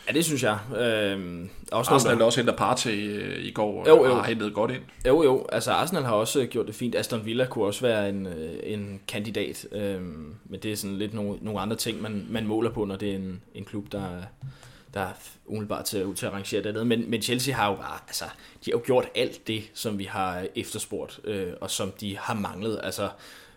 [0.07, 0.57] Ja, det synes jeg.
[0.77, 4.11] Øhm, også Arsenal har også hentet Partey øh, i går, jo, jo.
[4.11, 4.81] og har hentet godt ind.
[5.07, 5.45] Jo, jo.
[5.51, 6.95] Altså Arsenal har også gjort det fint.
[6.95, 9.67] Aston Villa kunne også være en, øh, en kandidat.
[9.71, 12.95] Øhm, men det er sådan lidt nogle, nogle andre ting, man, man måler på, når
[12.95, 14.07] det er en, en klub, der,
[14.93, 15.07] der
[15.45, 16.87] umiddelbart ser ud til at arrangere det.
[16.87, 18.25] Men, men Chelsea har jo bare, altså,
[18.65, 22.33] de har jo gjort alt det, som vi har efterspurgt, øh, og som de har
[22.33, 22.79] manglet.
[22.83, 23.09] Altså,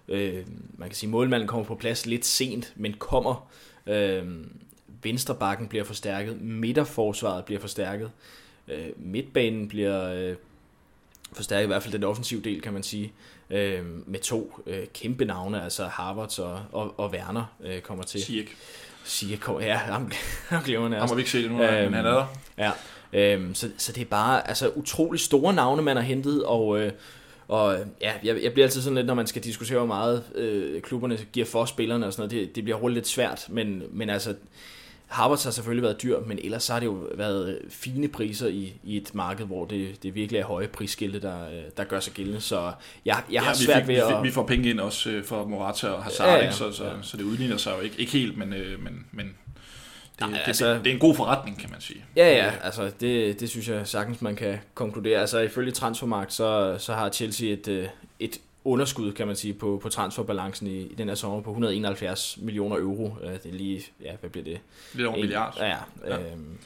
[0.08, 0.46] øh,
[0.78, 3.50] man kan sige, målmanden kommer på plads lidt sent, men kommer.
[3.86, 4.26] Øh,
[5.04, 8.10] Venstrebakken bliver forstærket, midterforsvaret bliver forstærket,
[8.68, 10.36] øh, midtbanen bliver øh,
[11.32, 13.12] forstærket, i hvert fald den offensive del, kan man sige,
[13.50, 18.20] øh, med to øh, kæmpe navne, altså Harvards og, og, og Werner øh, kommer til.
[19.04, 20.12] Sieg kommer, ja, ham,
[20.48, 22.26] ham glemmer jeg Ham må vi ikke se det nu, øh, men han er der.
[22.58, 22.70] Ja,
[23.36, 26.80] øh, så, så det er bare altså, utrolig store navne, man har hentet, og...
[26.80, 26.92] Øh,
[27.48, 30.82] og ja, jeg, jeg bliver altid sådan lidt, når man skal diskutere, hvor meget øh,
[30.82, 34.10] klubberne giver for spillerne og sådan noget, det, det bliver hurtigt lidt svært, men, men
[34.10, 34.34] altså,
[35.06, 38.96] Harvard har selvfølgelig været dyr, men ellers har det jo været fine priser i, i
[38.96, 41.38] et marked, hvor det, det virkelig er høje prisskilte, der,
[41.76, 42.40] der gør sig gældende.
[42.40, 42.72] Så jeg,
[43.04, 44.22] jeg ja, har svært fik, ved at...
[44.22, 46.90] Vi får penge ind også øh, for Morata og Hazard, ja, ja, så, så, ja.
[47.02, 50.40] så det udligner sig jo ikke, ikke helt, men, øh, men, men det, Nej, det,
[50.46, 52.04] altså, det, det er en god forretning, kan man sige.
[52.16, 55.20] Ja, ja, altså det, det synes jeg sagtens, man kan konkludere.
[55.20, 57.88] Altså ifølge Transfermarkt, så, så har Chelsea et, øh,
[58.18, 62.38] et underskud, kan man sige, på, på transferbalancen i, i den her sommer på 171
[62.42, 63.16] millioner euro.
[63.22, 64.58] Øh, det er lige, ja, hvad bliver det?
[64.94, 65.56] Lidt over en milliard.
[65.60, 66.18] Ja, ja.
[66.18, 66.58] Øhm,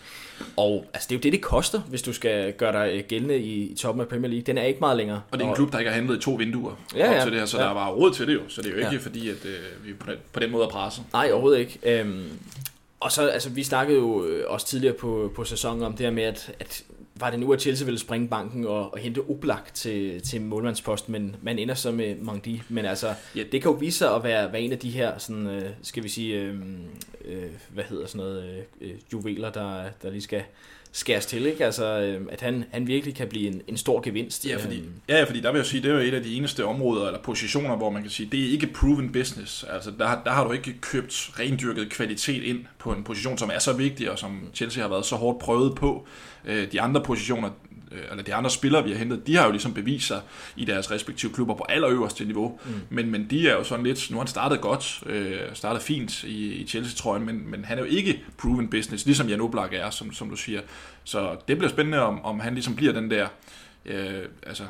[0.56, 3.62] og altså, det er jo det, det koster, hvis du skal gøre dig gældende i,
[3.62, 4.42] i toppen af Premier League.
[4.42, 5.22] Den er ikke meget længere.
[5.30, 7.22] Og det er en klub, der ikke har handlet i to vinduer ja, ja, op
[7.22, 7.64] til det her, så ja.
[7.64, 8.40] der var råd til det jo.
[8.48, 8.98] Så det er jo ikke ja.
[8.98, 11.04] fordi, at øh, vi på den, på den måde er presset.
[11.12, 12.00] Nej, overhovedet ikke.
[12.00, 12.28] Øhm,
[13.00, 16.10] og så, altså, vi snakkede jo øh, også tidligere på, på sæsonen om det her
[16.10, 16.84] med, at, at
[17.20, 21.12] var det nu, at Chelsea ville springe banken og, og hente Oblak til, til målmandsposten,
[21.12, 22.62] men man ender så med Mangdi.
[22.68, 23.42] Men altså, ja.
[23.52, 26.02] det kan jo vise sig at være, være en af de her, sådan, øh, skal
[26.02, 26.54] vi sige, øh,
[27.24, 30.42] øh, hvad hedder sådan noget, øh, juveler, der, der lige skal
[30.92, 31.64] skæres til, ikke?
[31.64, 34.46] Altså, øh, at han, han virkelig kan blive en, en stor gevinst.
[34.46, 34.92] Ja, fordi, øhm.
[35.08, 37.20] ja, fordi der vil jeg sige, det er jo et af de eneste områder eller
[37.22, 39.64] positioner, hvor man kan sige, det er ikke proven business.
[39.64, 43.58] Altså, der, der har du ikke købt rendyrket kvalitet ind på en position, som er
[43.58, 46.06] så vigtig, og som Chelsea har været så hårdt prøvet på.
[46.44, 47.50] Øh, de andre positioner,
[48.10, 50.20] eller de andre spillere, vi har hentet, de har jo ligesom bevist sig
[50.56, 52.60] i deres respektive klubber på allerøverste niveau.
[52.64, 52.72] Mm.
[52.90, 56.24] Men, men de er jo sådan lidt, nu har han startet godt, øh, startet fint
[56.24, 59.90] i, i Chelsea-trøjen, men, men han er jo ikke proven business, ligesom Jan Oblak er,
[59.90, 60.60] som, som du siger.
[61.04, 63.28] Så det bliver spændende, om, om han ligesom bliver den der,
[63.86, 64.64] øh, altså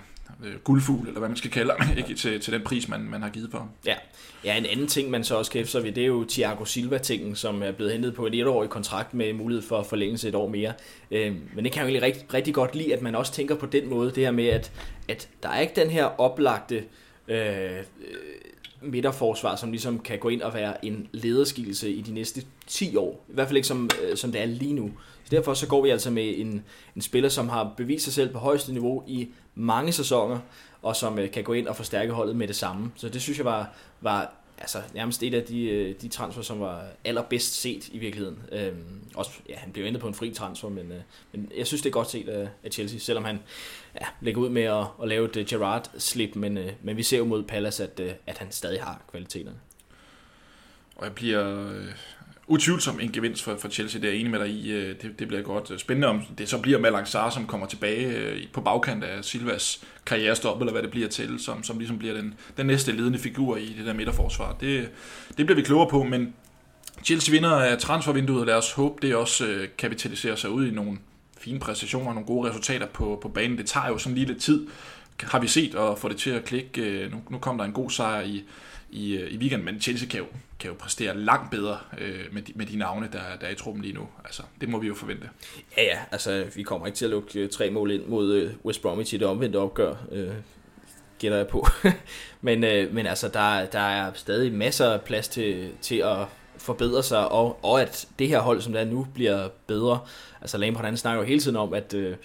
[0.45, 3.23] øh, guldfugl, eller hvad man skal kalde ham, ikke, til, til den pris, man, man
[3.23, 3.69] har givet for ham.
[3.87, 3.95] Ja.
[4.45, 7.63] ja, en anden ting, man så også kan efter det er jo Thiago Silva-tingen, som
[7.63, 10.73] er blevet hentet på et etårigt kontrakt med mulighed for at forlænge et år mere.
[11.11, 13.55] Øh, men det kan jeg jo egentlig rigtig, rigtig godt lide, at man også tænker
[13.55, 14.73] på den måde, det her med, at,
[15.09, 16.85] at der er ikke den her oplagte
[17.29, 17.71] øh,
[18.83, 23.25] midterforsvar, som ligesom kan gå ind og være en lederskikkelse i de næste 10 år.
[23.29, 24.91] I hvert fald ikke som, øh, som det er lige nu.
[25.25, 26.65] Så derfor så går vi altså med en,
[26.97, 30.39] en spiller, som har bevist sig selv på højeste niveau i mange sæsoner,
[30.83, 32.91] og som øh, kan gå ind og forstærke holdet med det samme.
[32.97, 36.61] Så det synes jeg var, var altså, nærmest et af de, øh, de transfer, som
[36.61, 38.39] var allerbedst set i virkeligheden.
[38.53, 41.01] Øhm, også, ja, han blev endet på en fri transfer, men, øh,
[41.33, 43.41] men jeg synes, det er godt set af, af Chelsea, selvom han
[44.01, 47.19] ja, lægger ud med at, at lave et øh, Gerrard-slip, men, øh, men vi ser
[47.19, 49.59] jo mod Palace, at, øh, at han stadig har kvaliteterne.
[50.97, 51.85] Og jeg bliver, øh,
[52.49, 54.73] utvivlsomt en gevinst for, for Chelsea, det er jeg enig med dig i.
[54.73, 57.67] Øh, det, det bliver godt øh, spændende, om det så bliver Malang Sarr, som kommer
[57.67, 61.99] tilbage øh, på bagkant af Silvas karrierestop, eller hvad det bliver til, som, som ligesom
[61.99, 64.57] bliver den, den næste ledende figur i det der midterforsvar.
[64.61, 64.89] Det,
[65.37, 66.35] det bliver vi klogere på, men
[67.05, 70.99] Chelsea vinder af transfervinduet, lad os håbe, det også kapitaliserer sig ud i nogle
[71.39, 73.59] fine præstationer, nogle gode resultater på, på banen.
[73.59, 74.67] Det tager jo sådan lige lidt tid,
[75.23, 77.09] har vi set, at få det til at klikke.
[77.11, 78.45] Nu, nu kom der en god sejr i,
[78.91, 80.27] i, øh, i weekenden, men Chelsea kan jo,
[80.59, 83.55] kan jo præstere langt bedre øh, med, de, med de navne, der, der er i
[83.55, 84.09] truppen lige nu.
[84.25, 85.29] Altså, det må vi jo forvente.
[85.77, 88.51] Ja, ja, altså vi kommer ikke til at lukke øh, tre mål ind mod øh,
[88.65, 90.35] West Bromwich i det omvendte opgør, øh,
[91.19, 91.67] gætter jeg på.
[92.41, 97.03] men, øh, men altså, der, der er stadig masser af plads til, til at forbedre
[97.03, 99.99] sig, og, og at det her hold, som det er nu, bliver bedre.
[100.41, 102.17] Altså Lampard, han snakker jo hele tiden om, at, øh,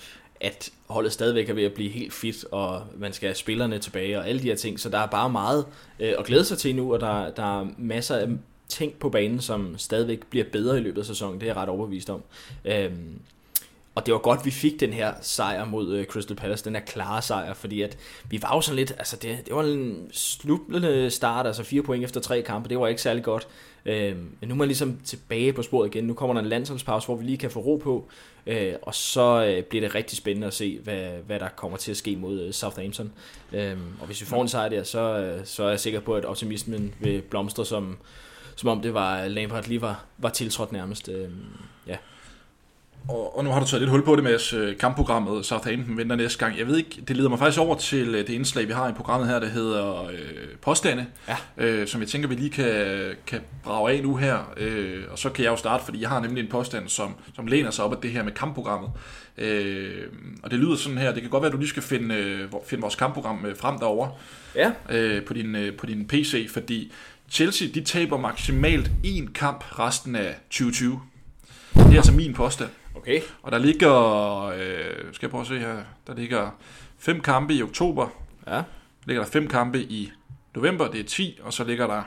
[0.43, 4.19] at holdet stadigvæk er ved at blive helt fit, og man skal have spillerne tilbage,
[4.19, 4.79] og alle de her ting.
[4.79, 5.65] Så der er bare meget
[5.99, 8.27] øh, at glæde sig til nu, og der, der er masser af
[8.67, 11.39] ting på banen, som stadigvæk bliver bedre i løbet af sæsonen.
[11.39, 12.23] Det er jeg ret overbevist om.
[12.65, 13.19] Øhm,
[13.95, 16.81] og det var godt, vi fik den her sejr mod øh, Crystal Palace, den her
[16.81, 17.97] klare sejr, fordi at
[18.29, 22.03] vi var jo sådan lidt, altså det, det var en sluttende start, altså fire point
[22.03, 23.47] efter tre kampe, det var ikke særlig godt.
[23.85, 27.07] Øh, men nu er man ligesom tilbage på sporet igen, nu kommer der en landsholdspause,
[27.07, 28.07] hvor vi lige kan få ro på,
[28.47, 31.91] øh, og så øh, bliver det rigtig spændende at se, hvad, hvad der kommer til
[31.91, 33.13] at ske mod øh, Southampton.
[33.53, 36.15] Øh, og hvis vi får en sejr der, så, øh, så er jeg sikker på,
[36.15, 37.97] at optimismen vil blomstre, som,
[38.55, 41.09] som om det var Lampard lige var, var tiltrådt nærmest.
[41.09, 41.29] Øh.
[43.07, 46.15] Og, og nu har du taget lidt hul på det med øh, kampprogrammet Southampton venter
[46.15, 46.57] næste gang.
[46.57, 48.93] Jeg ved ikke, det leder mig faktisk over til øh, det indslag, vi har i
[48.93, 50.17] programmet her, der hedder øh,
[50.61, 51.37] påstande, Ja.
[51.57, 52.75] øh, som jeg tænker, vi lige kan,
[53.27, 54.53] kan brage af nu her.
[54.57, 57.47] Øh, og så kan jeg jo starte, fordi jeg har nemlig en påstand, som, som
[57.47, 58.89] læner sig op af det her med kampprogrammet.
[59.37, 60.03] Øh,
[60.43, 62.49] og det lyder sådan her, det kan godt være, at du lige skal finde, øh,
[62.65, 64.11] finde vores kampprogram øh, frem derovre
[64.55, 66.91] Ja, øh, på, din, øh, på din PC, fordi
[67.31, 70.99] Chelsea, de taber maksimalt én kamp resten af 2020.
[71.73, 72.69] Det er altså min påstand.
[73.03, 73.21] Okay.
[73.41, 73.93] Og der ligger,
[74.45, 76.49] øh, skal jeg prøve at se her, der ligger
[76.99, 78.07] fem kampe i oktober,
[78.47, 78.63] Ja, der
[79.07, 80.11] ligger der fem kampe i
[80.55, 82.01] november, det er 10, og så ligger der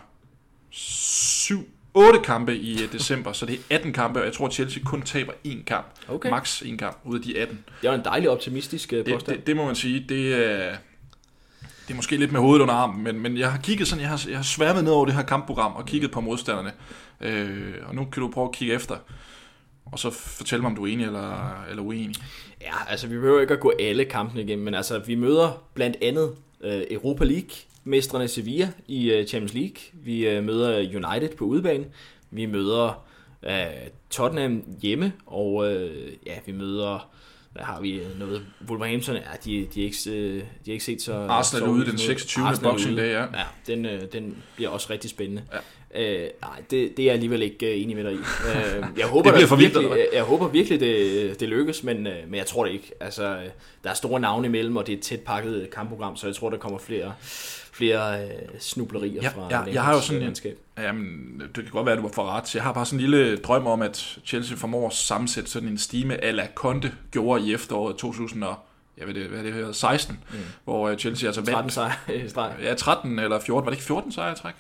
[0.71, 4.53] syv, otte kampe i øh, december, så det er 18 kampe, og jeg tror, at
[4.53, 5.87] Chelsea kun taber én kamp.
[6.09, 6.31] Okay.
[6.31, 7.65] Max én kamp ud af de 18.
[7.83, 9.37] det var en dejlig optimistisk øh, Det, påstand.
[9.39, 10.77] det, det må man sige, det er,
[11.89, 14.11] det er måske lidt med hovedet under armen, men, men jeg har kigget sådan, jeg
[14.11, 16.73] har, jeg har sværmet ned over det her kampprogram og kigget på modstanderne,
[17.21, 18.97] øh, og nu kan du prøve at kigge efter,
[19.93, 22.17] og så fortælle mig, om du er enig eller, eller uenig.
[22.61, 25.97] Ja, altså vi behøver ikke at gå alle kampene igennem, men altså vi møder blandt
[26.03, 27.51] andet øh, Europa League,
[27.85, 29.77] mestrene Sevilla i øh, Champions League.
[29.93, 31.85] Vi øh, møder United på udebane.
[32.31, 33.07] Vi møder
[33.43, 33.53] øh,
[34.11, 37.09] Tottenham hjemme, og øh, ja, vi møder
[37.57, 41.03] hvad har vi noget Wolverhampton, ja, de, de, er ikke, øh, de er ikke set
[41.03, 41.15] så...
[41.15, 42.21] Arsenal så ude ud den som noget.
[42.21, 42.47] 26.
[42.47, 42.97] Arsenal er Boxing.
[42.97, 43.21] Day, ja.
[43.21, 45.43] Ja, den, øh, den bliver også rigtig spændende.
[45.53, 45.59] Ja.
[45.97, 48.17] Øh, nej, det, det er jeg alligevel ikke øh, enig med dig i.
[48.17, 49.99] Øh, jeg håber, Det bliver virkelig, hvad?
[50.13, 52.93] jeg håber virkelig, det, det lykkes, men, øh, men jeg tror det ikke.
[53.01, 53.45] Altså, øh,
[53.85, 56.51] der er store navne imellem, og det er et tæt pakket kampprogram, så jeg tror,
[56.51, 57.15] der kommer flere,
[57.73, 60.59] flere øh, snublerier Ja, fra ja, jeg har jo sådan mandskab.
[60.79, 62.55] Jamen, det kan godt være, at du var for ret.
[62.55, 65.79] Jeg har bare sådan en lille drøm om, at Chelsea formår at sammensætte sådan en
[65.79, 68.55] stime, ala Conte gjorde i efteråret 2000 og,
[68.99, 70.39] jeg ved det, hvad det her, 16, mm.
[70.65, 71.73] hvor Chelsea altså 13 vandt.
[71.73, 71.93] sejre
[72.25, 72.53] i streg.
[72.63, 73.65] Ja, 13 eller 14.
[73.65, 74.55] Var det ikke 14 sejre i træk?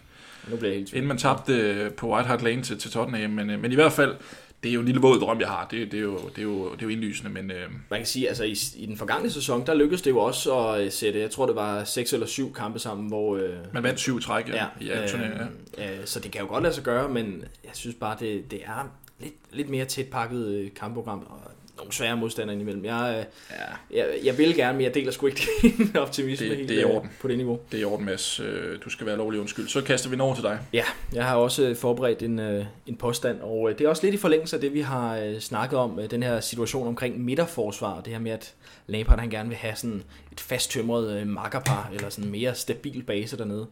[0.50, 0.98] Nu bliver jeg helt tvivl.
[0.98, 3.30] Inden man tabte øh, på White Hart Lane til, til Tottenham.
[3.30, 4.16] Men, øh, men i hvert fald,
[4.62, 5.66] det er jo en lille våd drøm, jeg har.
[5.70, 8.06] Det, det, er, jo, det, er, jo, det er jo indlysende, men øh, Man kan
[8.06, 11.20] sige, altså i, i den forgangne sæson, der lykkedes det jo også at øh, sætte,
[11.20, 13.36] jeg tror det var seks eller syv kampe sammen, hvor...
[13.36, 15.40] Øh, man vandt syv træk ja, Ja, i ja, øh,
[15.78, 18.60] øh, så det kan jo godt lade sig gøre, men jeg synes bare, det, det
[18.64, 21.40] er lidt, lidt mere tæt pakket øh, kampprogram, og
[21.76, 22.84] nogle svære modstandere indimellem.
[22.84, 26.68] Jeg, øh, jeg, jeg vil gerne, men jeg deler sgu ikke din optimisme Det- helt,
[26.68, 27.10] det er øh, orden.
[27.20, 27.58] på det niveau.
[27.72, 28.40] Det er i orden, Mads.
[28.40, 29.68] Øh, Du skal være lovlig undskyld.
[29.68, 30.58] Så kaster vi den over til dig.
[30.72, 32.38] Ja, jeg har også forberedt en,
[32.86, 36.00] en påstand, og det er også lidt i forlængelse af det, vi har snakket om,
[36.10, 38.54] den her situation omkring midterforsvar, og det her med, at
[38.86, 43.36] Lampard han gerne vil have sådan et fasttømret makkerpar, eller sådan en mere stabil base
[43.38, 43.66] dernede.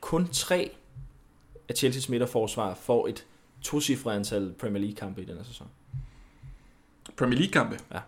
[0.00, 0.70] Kun tre
[1.68, 3.24] af Chelsea's midterforsvar får et
[3.62, 5.66] tocifret antal Premier League-kampe i denne sæson.
[7.16, 7.78] Premier League-kampe?
[7.92, 7.98] Ja.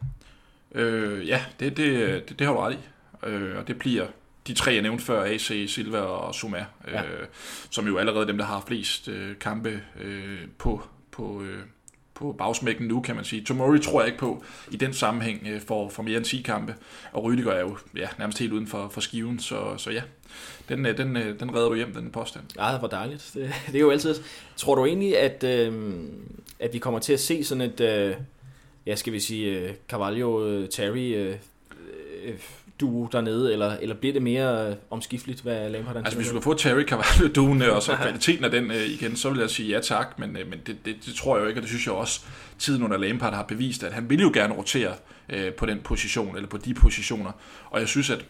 [0.81, 2.79] Øh, ja, det, det, det, det har du ret i.
[3.27, 4.07] Øh, og det bliver
[4.47, 7.03] de tre, jeg nævnte før, AC, Silva og Zuma, Ja.
[7.03, 7.27] øh,
[7.71, 11.59] som jo allerede er dem, der har flest øh, kampe øh, på, på, øh,
[12.15, 13.45] på bagsmækken nu, kan man sige.
[13.45, 16.75] Tomori tror jeg ikke på i den sammenhæng øh, for, for mere end 10 kampe,
[17.13, 20.03] og Rydiger er jo ja, nærmest helt uden for, for skiven, så, så ja,
[20.69, 22.45] den, øh, den, øh, den redder du hjem, den påstand.
[22.57, 23.31] Ja, hvor dejligt.
[23.35, 24.15] Det, det er jo altid...
[24.57, 25.93] Tror du egentlig, at, øh,
[26.59, 27.81] at vi kommer til at se sådan et...
[27.81, 28.15] Øh,
[28.89, 31.35] ja, skal vi sige, øh, Carvalho, øh, Terry, øh,
[32.81, 36.43] duo dernede, eller, eller bliver det mere omskifteligt, hvad Lampard han Altså hvis du kan
[36.43, 39.69] få Terry Carvalho duen og så kvaliteten af den øh, igen, så vil jeg sige
[39.69, 41.87] ja tak, men, øh, men det, det, det, tror jeg jo ikke, og det synes
[41.87, 42.21] jeg også,
[42.59, 44.93] tiden under Lampard har bevist, at han vil jo gerne rotere
[45.29, 47.33] øh, på den position, eller på de positioner,
[47.71, 48.25] og jeg synes, at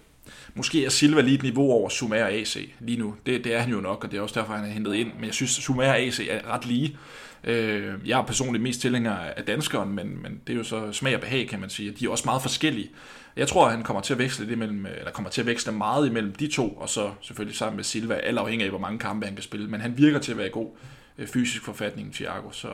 [0.55, 3.15] måske er Silva lige et niveau over og AC lige nu.
[3.27, 5.13] Det, det er han jo nok, og det er også derfor, han er hentet ind,
[5.15, 6.97] men jeg synes, og AC er ret lige.
[7.45, 11.15] Øh, jeg er personligt mest tilhænger af danskeren, men, men det er jo så smag
[11.15, 11.91] og behag, kan man sige.
[11.91, 12.91] De er også meget forskellige.
[13.37, 15.73] Jeg tror, at han kommer til at veksle det imellem, eller kommer til at veksle
[15.73, 18.99] meget imellem de to, og så selvfølgelig sammen med Silva, alt afhængig af, hvor mange
[18.99, 19.69] kampe han kan spille.
[19.69, 20.69] Men han virker til at være i god
[21.19, 22.69] øh, fysisk forfatning, Thiago, så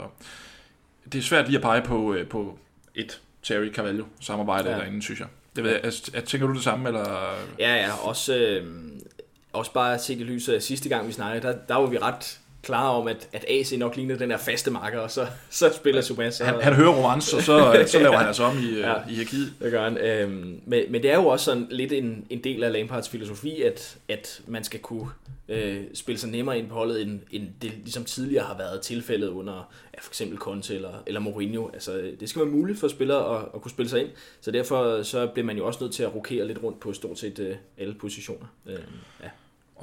[1.13, 2.59] det er svært lige at pege på, øh, på
[2.95, 4.77] et Terry Carvalho samarbejde ja.
[4.77, 5.29] derinde, synes jeg.
[5.57, 7.35] Det ved jeg, altså, at, altså, tænker du det samme, eller?
[7.59, 8.67] Ja, ja, også, øh,
[9.53, 12.41] også bare set i lyset af sidste gang, vi snakkede, der, der var vi ret
[12.65, 16.01] klare om, at, at AC nok ligner den her faste marker, og så, så spiller
[16.01, 16.39] Subas.
[16.39, 18.91] Han, han hører romance, og så, så laver han altså om i, ja.
[18.91, 18.97] Ja.
[19.09, 19.53] i hierarkiet.
[19.61, 19.99] Det gør han.
[19.99, 23.63] Øhm, men, men det er jo også sådan lidt en, en del af Lampards filosofi,
[23.63, 25.09] at, at man skal kunne
[25.49, 29.29] øh, spille sig nemmere ind på holdet, end, end det ligesom tidligere har været tilfældet
[29.29, 31.69] under ja, for eksempel Conte eller, eller Mourinho.
[31.73, 34.09] Altså, det skal være muligt for spillere at, at kunne spille sig ind,
[34.41, 37.19] så derfor så bliver man jo også nødt til at rokere lidt rundt på stort
[37.19, 38.47] set øh, alle positioner.
[38.67, 38.79] Øh,
[39.23, 39.29] ja.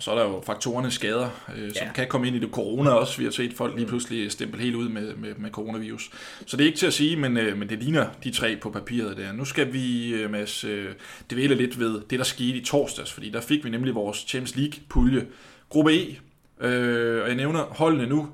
[0.02, 1.94] Og så er der jo faktorerne skader, øh, som Ja.
[1.94, 3.18] kan komme ind i det corona også.
[3.18, 6.10] Vi har set folk lige pludselig stempel helt ud med, med, med coronavirus.
[6.46, 8.70] Så det er ikke til at sige, men, øh, men det ligner de tre på
[8.70, 9.32] papiret der.
[9.32, 10.86] Nu skal vi, øh, Mads, øh,
[11.32, 14.56] dvæle lidt ved det, der skete i torsdags, fordi der fik vi nemlig vores Champions
[14.56, 15.26] League-pulje.
[15.70, 16.16] Gruppe E,
[16.62, 18.30] øh, og jeg nævner holdene nu.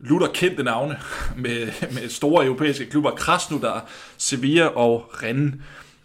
[0.00, 0.98] Lutter kendte navne
[1.36, 3.10] med, med store europæiske klubber.
[3.10, 3.88] Krasnodar,
[4.18, 5.54] Sevilla og Rennes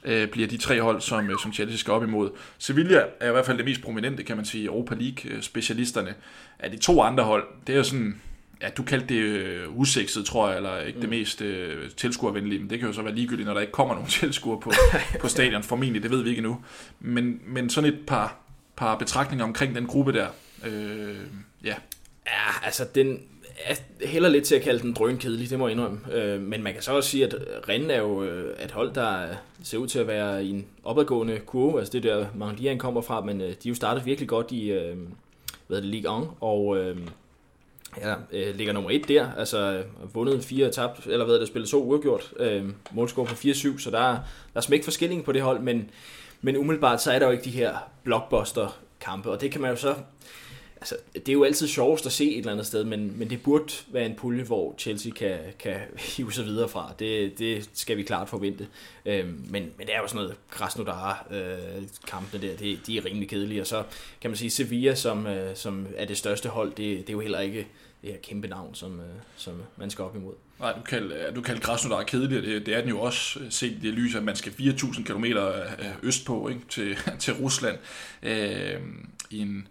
[0.03, 2.29] øh, bliver de tre hold, som, øh, som Chelsea skal op imod.
[2.57, 6.13] Sevilla er i hvert fald det mest prominente, kan man sige, Europa League-specialisterne.
[6.59, 8.21] Af de to andre hold, det er jo sådan,
[8.61, 11.01] ja, du kaldte det øh, usekset, tror jeg, eller ikke mm.
[11.01, 13.93] det mest øh, tilskuervenlige, men det kan jo så være ligegyldigt, når der ikke kommer
[13.93, 14.71] nogen tilskuere på,
[15.21, 16.61] på stadion, formentlig, det ved vi ikke endnu.
[16.99, 18.37] Men, men sådan et par,
[18.75, 20.27] par betragtninger omkring den gruppe der,
[20.65, 21.15] øh,
[21.63, 21.75] ja,
[22.27, 23.19] Ja, altså den
[23.65, 23.75] er
[24.07, 25.99] heller lidt til at kalde den drønkedelig, det må jeg indrømme.
[26.13, 27.35] Øh, men man kan så også sige, at
[27.69, 29.27] Rennes er jo øh, et hold, der
[29.63, 31.79] ser ud til at være i en opadgående kurve.
[31.79, 34.71] Altså det der Manglian kommer fra, men øh, de er jo startet virkelig godt i
[34.71, 34.97] øh,
[35.67, 36.97] hvad er det, Ligue 1, og øh,
[37.97, 39.31] ja, øh, ligger nummer et der.
[39.37, 42.33] Altså vundet fire og tabt, eller hvad er det, spillet så uafgjort.
[42.39, 44.13] Øh, målscore på 4-7, så der er,
[44.53, 45.89] der er smæk forskilling på det hold, men,
[46.41, 49.69] men umiddelbart så er der jo ikke de her blockbuster kampe, og det kan man
[49.69, 49.95] jo så
[50.81, 53.43] altså, det er jo altid sjovest at se et eller andet sted, men, men det
[53.43, 55.75] burde være en pulje, hvor Chelsea kan, kan
[56.15, 56.93] hive sig videre fra.
[56.99, 58.67] Det, det skal vi klart forvente.
[59.05, 63.05] Øhm, men, men det er jo sådan noget Krasnodar øh, kampene der, det, de er
[63.05, 63.61] rimelig kedelige.
[63.61, 63.83] Og så
[64.21, 67.19] kan man sige Sevilla, som, øh, som er det største hold, det, det er jo
[67.19, 67.67] heller ikke
[68.01, 70.33] det her kæmpe navn, som, øh, som man skal op imod.
[70.59, 73.71] Nej, du kalder, du kalder Krasnodar kedelig, det, det er den jo også øh, set
[73.71, 75.65] i det lys, at man skal 4.000 km øh,
[76.03, 77.77] østpå ikke, til, til Rusland
[78.23, 78.81] øh,
[79.29, 79.67] i en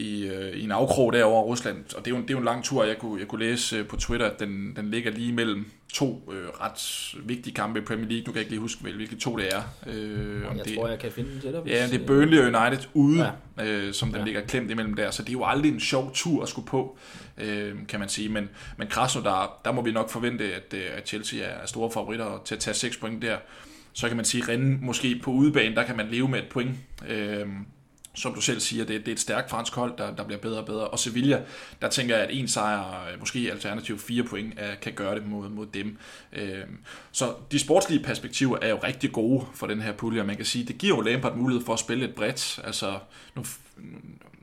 [0.00, 2.38] i, øh, i en afkrog derovre Rusland, og det er jo en, det er jo
[2.38, 5.10] en lang tur, jeg kunne, jeg kunne læse øh, på Twitter, at den, den ligger
[5.10, 8.18] lige mellem to øh, ret vigtige kampe i Premier League.
[8.20, 9.62] Nu kan jeg ikke lige huske, hvilke to det er.
[9.86, 11.60] Øh, om Jeg det, tror, jeg kan finde dig.
[11.60, 13.66] hvis- Ja, det er Burnley og United ude, Ja.
[13.66, 14.24] øh, som den Ja.
[14.24, 16.98] ligger klemt imellem der, så det er jo aldrig en sjov tur at skulle på,
[17.38, 18.28] øh, kan man sige.
[18.28, 22.42] Men, men Krasnodar, der må vi nok forvente, at, øh, at Chelsea er store favoritter
[22.44, 23.36] til at tage 6 point der.
[23.92, 26.70] Så kan man sige, Rennes måske på udebane, der kan man leve med et point.
[27.08, 27.46] Øh,
[28.14, 30.58] som du selv siger, det, det er et stærkt fransk hold, der, der bliver bedre
[30.58, 30.88] og bedre.
[30.88, 31.42] Og Sevilla,
[31.82, 35.26] der tænker jeg, at en sejr, øh, måske alternativt fire point, er, kan gøre det
[35.26, 35.98] mod, mod dem.
[36.32, 36.64] Øh,
[37.12, 40.44] så de sportslige perspektiver er jo rigtig gode for den her pulje, og man kan
[40.44, 42.60] sige, det giver jo Lampard mulighed for at spille et bredt.
[42.64, 42.98] Altså,
[43.34, 43.44] nu,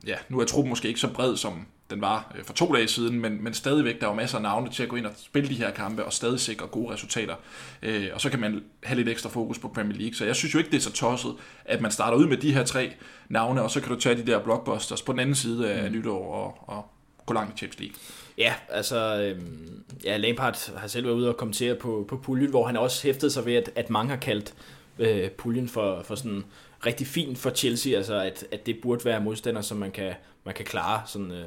[0.06, 2.88] ja, nu er truppen måske ikke så bred, som den var øh, for to dage
[2.88, 5.12] siden, men, men stadigvæk, der er jo masser af navne til at gå ind og
[5.16, 7.34] spille de her kampe, og stadig sikre gode resultater.
[7.82, 10.54] Øh, og så kan man have lidt ekstra fokus på Premier League, så jeg synes
[10.54, 12.92] jo ikke, det er så tosset, at man starter ud med de her tre
[13.28, 15.96] navne, og så kan du tage de der blockbusters på den anden side af mm.
[15.96, 16.90] nytår og, og
[17.26, 17.96] gå langt i Champions League.
[18.38, 22.66] Ja, altså, øhm, ja, Lampard har selv været ude og kommentere på, på puljen, hvor
[22.66, 24.54] han også hæftede sig ved, at, at mange har kaldt
[24.98, 26.44] øh, puljen for, for sådan
[26.86, 30.12] rigtig fint for Chelsea, altså at, at det burde være modstander, som man kan,
[30.44, 31.44] man kan klare sådan øh,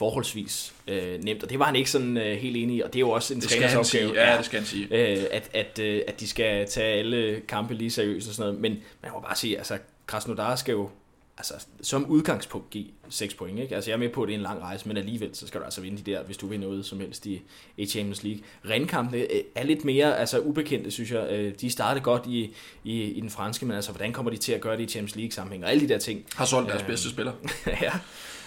[0.00, 2.96] forholdsvis øh, nemt, og det var han ikke sådan øh, helt enig i, og det
[2.96, 3.84] er jo også en Det træners opgave.
[3.84, 4.24] sige.
[4.30, 4.86] Ja, det skal han sige.
[4.90, 8.60] øh, at, at, øh, at de skal tage alle kampe lige seriøst og sådan noget.
[8.60, 10.88] Men man må bare sige, altså Krasnodar skal jo
[11.40, 13.58] altså, som udgangspunkt give 6 point.
[13.58, 13.74] Ikke?
[13.74, 15.60] Altså, jeg er med på, at det er en lang rejse, men alligevel så skal
[15.60, 17.42] du altså vinde de der, hvis du vil noget som helst i,
[17.76, 18.42] i Champions League.
[18.70, 21.26] Renkampene øh, er lidt mere altså, ubekendte, synes jeg.
[21.30, 24.52] Øh, De startede godt i, i, i den franske, men altså, hvordan kommer de til
[24.52, 25.64] at gøre det i Champions League sammenhæng?
[25.64, 26.24] Og alle de der ting.
[26.34, 27.32] Har solgt deres Øh, bedste spiller.
[27.82, 27.92] ja.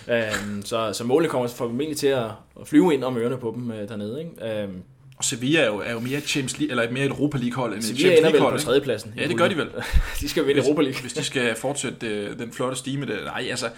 [0.08, 2.26] Øhm, så, så målet kommer formentlig til at,
[2.62, 4.20] at flyve ind om ørerne på dem øh, dernede.
[4.20, 4.62] Ikke?
[4.62, 4.84] Øhm,
[5.18, 7.38] Og Sevilla er jo, er jo mere et Champions League, eller et mere et Europa
[7.38, 9.14] League hold end et Sevilla Champions ender vel League på tredjepladsen.
[9.18, 9.70] Ja, det gør de vel.
[10.22, 11.02] de skal vinde Europa League.
[11.02, 13.24] Hvis de skal fortsætte øh, den flotte stime der.
[13.26, 13.70] Nej, altså,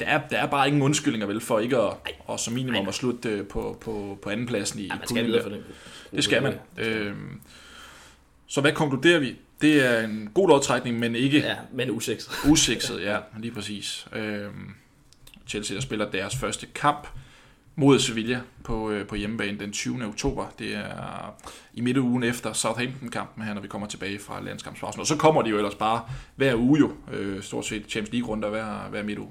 [0.00, 1.92] der er, der er bare ingen undskyldninger vel for ikke at,
[2.26, 5.42] og som minimum at slutte øh, på, på, på andenpladsen i Ja, man skal der.
[5.42, 5.60] for den.
[6.12, 6.54] Det skal man.
[6.78, 7.40] Øhm,
[8.46, 9.36] så hvad konkluderer vi?
[9.60, 12.32] Det er en god lodtrækning, men ikke Ja, men usekset.
[12.48, 14.06] usikset, ja, lige præcis.
[14.12, 14.70] Øhm,
[15.48, 17.08] Chelsea, der spiller deres første kamp
[17.76, 20.06] mod Sevilla på, øh, på hjemmebane den 20.
[20.06, 20.46] oktober.
[20.58, 21.34] Det er
[21.74, 25.00] i midtugen efter Southampton-kampen her, når vi kommer tilbage fra landskampspausen.
[25.00, 26.02] Og så kommer de jo ellers bare
[26.36, 29.30] hver uge jo, øh, stort set Champions League-runder hver, hver midtuge.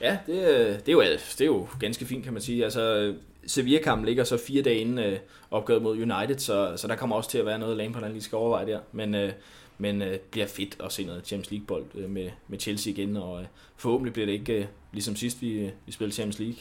[0.00, 2.64] Ja, det, øh, det, er jo, det er jo ganske fint, kan man sige.
[2.64, 3.14] Altså,
[3.46, 5.18] Sevilla-kampen ligger så fire dage inden øh,
[5.50, 8.22] opgøret mod United, så, så der kommer også til at være noget, Lampard han lige
[8.22, 8.80] skal overveje der.
[8.92, 9.32] Men, øh,
[9.78, 13.40] men øh, bliver fedt at se noget Champions League-bold øh, med, med Chelsea igen, og
[13.40, 16.58] øh, forhåbentlig bliver det ikke øh, ligesom sidst, vi, vi spillede Champions League.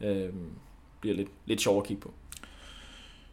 [0.00, 0.32] øh,
[1.00, 2.14] bliver lidt, lidt sjovere at kigge på.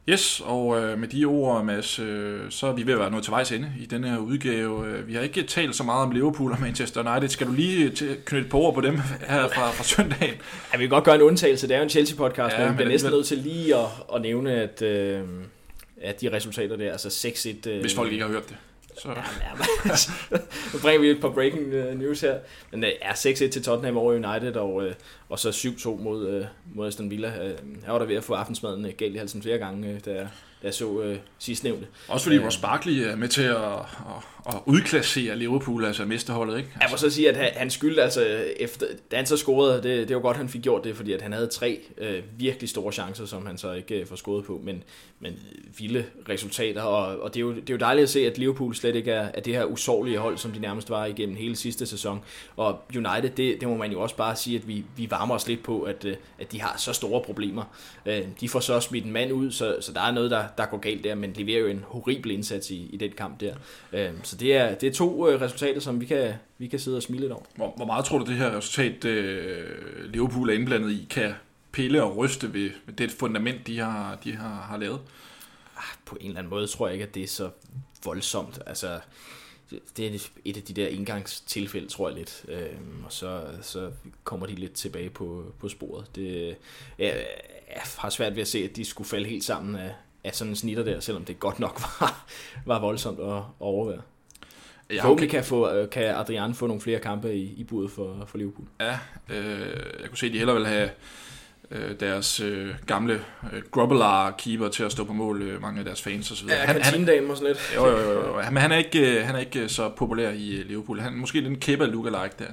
[0.10, 3.24] Yes, og øh, med de ord, Mads, øh, så er vi ved at være nået
[3.24, 4.88] til vejs ende i denne her udgave.
[4.88, 7.30] Øh, vi har ikke talt så meget om Liverpool og Manchester United.
[7.30, 7.92] Skal du lige
[8.26, 10.36] knytte på ord på dem her fra, fra søndagen?
[10.74, 11.68] Ja, vi kan godt gøre en undtagelse.
[11.68, 13.86] Det er jo en Chelsea-podcast, ja, men vi bliver næsten nødt til lige at,
[14.16, 15.22] at nævne, at, øh,
[16.02, 17.28] at de resultater der, altså
[17.66, 17.70] 6-1...
[17.70, 18.58] Øh, Hvis folk ikke har hørt det.
[18.98, 19.10] Så.
[19.10, 19.96] Ja, ja,
[20.74, 22.40] nu bringer vi et par breaking øh, news her.
[22.72, 24.92] Men er uh, 6-1 til Tottenham over United, og, uh,
[25.30, 27.34] og så 7-2 mod, mod Aston Villa.
[27.86, 30.28] Jeg var der ved at få aftensmaden galt i halsen flere gange, da,
[30.64, 31.88] jeg, så uh, sidst nævnte.
[32.08, 36.58] Også fordi uh, Ross Barkley er med til at, at, at udklassere Liverpool, altså mesterholdet,
[36.58, 36.70] ikke?
[36.70, 36.80] Altså.
[36.82, 38.26] Jeg må så sige, at han, han skyldte altså,
[38.58, 41.22] efter, da han så scorede, det, det var godt, han fik gjort det, fordi at
[41.22, 44.62] han havde tre uh, virkelig store chancer, som han så ikke uh, får scoret på,
[44.64, 44.84] men,
[45.20, 45.40] men
[45.78, 48.76] vilde resultater, og, og det, er jo, det er jo dejligt at se, at Liverpool
[48.76, 51.86] slet ikke er, er det her usårlige hold, som de nærmest var igennem hele sidste
[51.86, 52.22] sæson.
[52.58, 55.48] Og United, det, det må man jo også bare sige, at vi, vi varmer os
[55.48, 57.64] lidt på, at, øh, at de har så store problemer.
[58.06, 60.66] Øh, de får så smidt en mand ud, så, så der er noget, der, der
[60.66, 63.56] går galt der, men leverer jo en horribel indsats i, i den kamp der.
[63.94, 67.04] Øh, så det er, det er to resultater, som vi kan, vi kan sidde og
[67.04, 67.44] smile lidt over.
[67.56, 69.04] Hvor, hvor meget tror du, det her resultat,
[70.12, 71.34] Liverpool er indblandet i, kan
[71.72, 75.00] pille og ryste ved, ved det fundament, de har, de har, har lavet?
[75.78, 77.50] Ah, på en eller anden måde tror jeg ikke, at det er så
[78.06, 78.60] voldsomt.
[78.66, 79.00] Altså,
[79.98, 82.46] det er et af de der indgangstilfælde, tror jeg lidt.
[82.48, 83.92] Øhm, og så, så
[84.24, 86.16] kommer de lidt tilbage på, på sporet.
[86.16, 86.56] Det,
[87.00, 87.26] jeg,
[87.70, 89.94] jeg har svært ved at se, at de skulle falde helt sammen af,
[90.24, 92.26] af sådan en snitter der, selvom det godt nok var,
[92.66, 94.02] var voldsomt at, at overvære.
[94.90, 95.28] Ja, okay.
[95.28, 98.68] kan, få, kan Adrian få nogle flere kampe i, i budet for, for Liverpool.
[98.80, 98.98] Ja,
[99.30, 99.60] øh,
[100.02, 100.90] jeg kunne se, at de hellere vil have
[101.72, 103.14] øh, deres øh, gamle
[103.54, 106.48] øh, Grobbelaar-keeper til at stå på mål, øh, mange af deres fans osv.
[106.50, 107.74] Ja, han, han, og sådan lidt.
[107.76, 108.42] Jo, jo, jo, jo.
[108.52, 111.00] Men han er ikke, øh, han er ikke øh, så populær i øh, Liverpool.
[111.00, 112.52] Han er måske den kæber lookalike der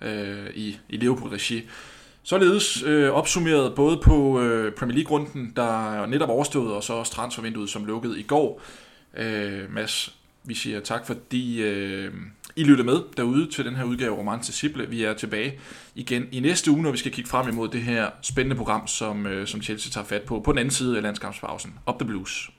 [0.00, 1.68] øh, i, i Liverpool-regi.
[2.26, 7.12] Således øh, opsummeret både på øh, Premier League-runden, der er netop overstået, og så også
[7.12, 8.60] transfervinduet, som lukkede i går.
[9.16, 12.12] Øh, Mads, vi siger tak, fordi øh,
[12.56, 14.86] I lyttede med derude til den her udgave Roman til Sible.
[14.88, 15.60] Vi er tilbage
[15.94, 19.26] igen i næste uge, når vi skal kigge frem imod det her spændende program, som,
[19.26, 21.74] øh, som Chelsea tager fat på på den anden side af landskampspausen.
[21.88, 22.50] Up the Blues.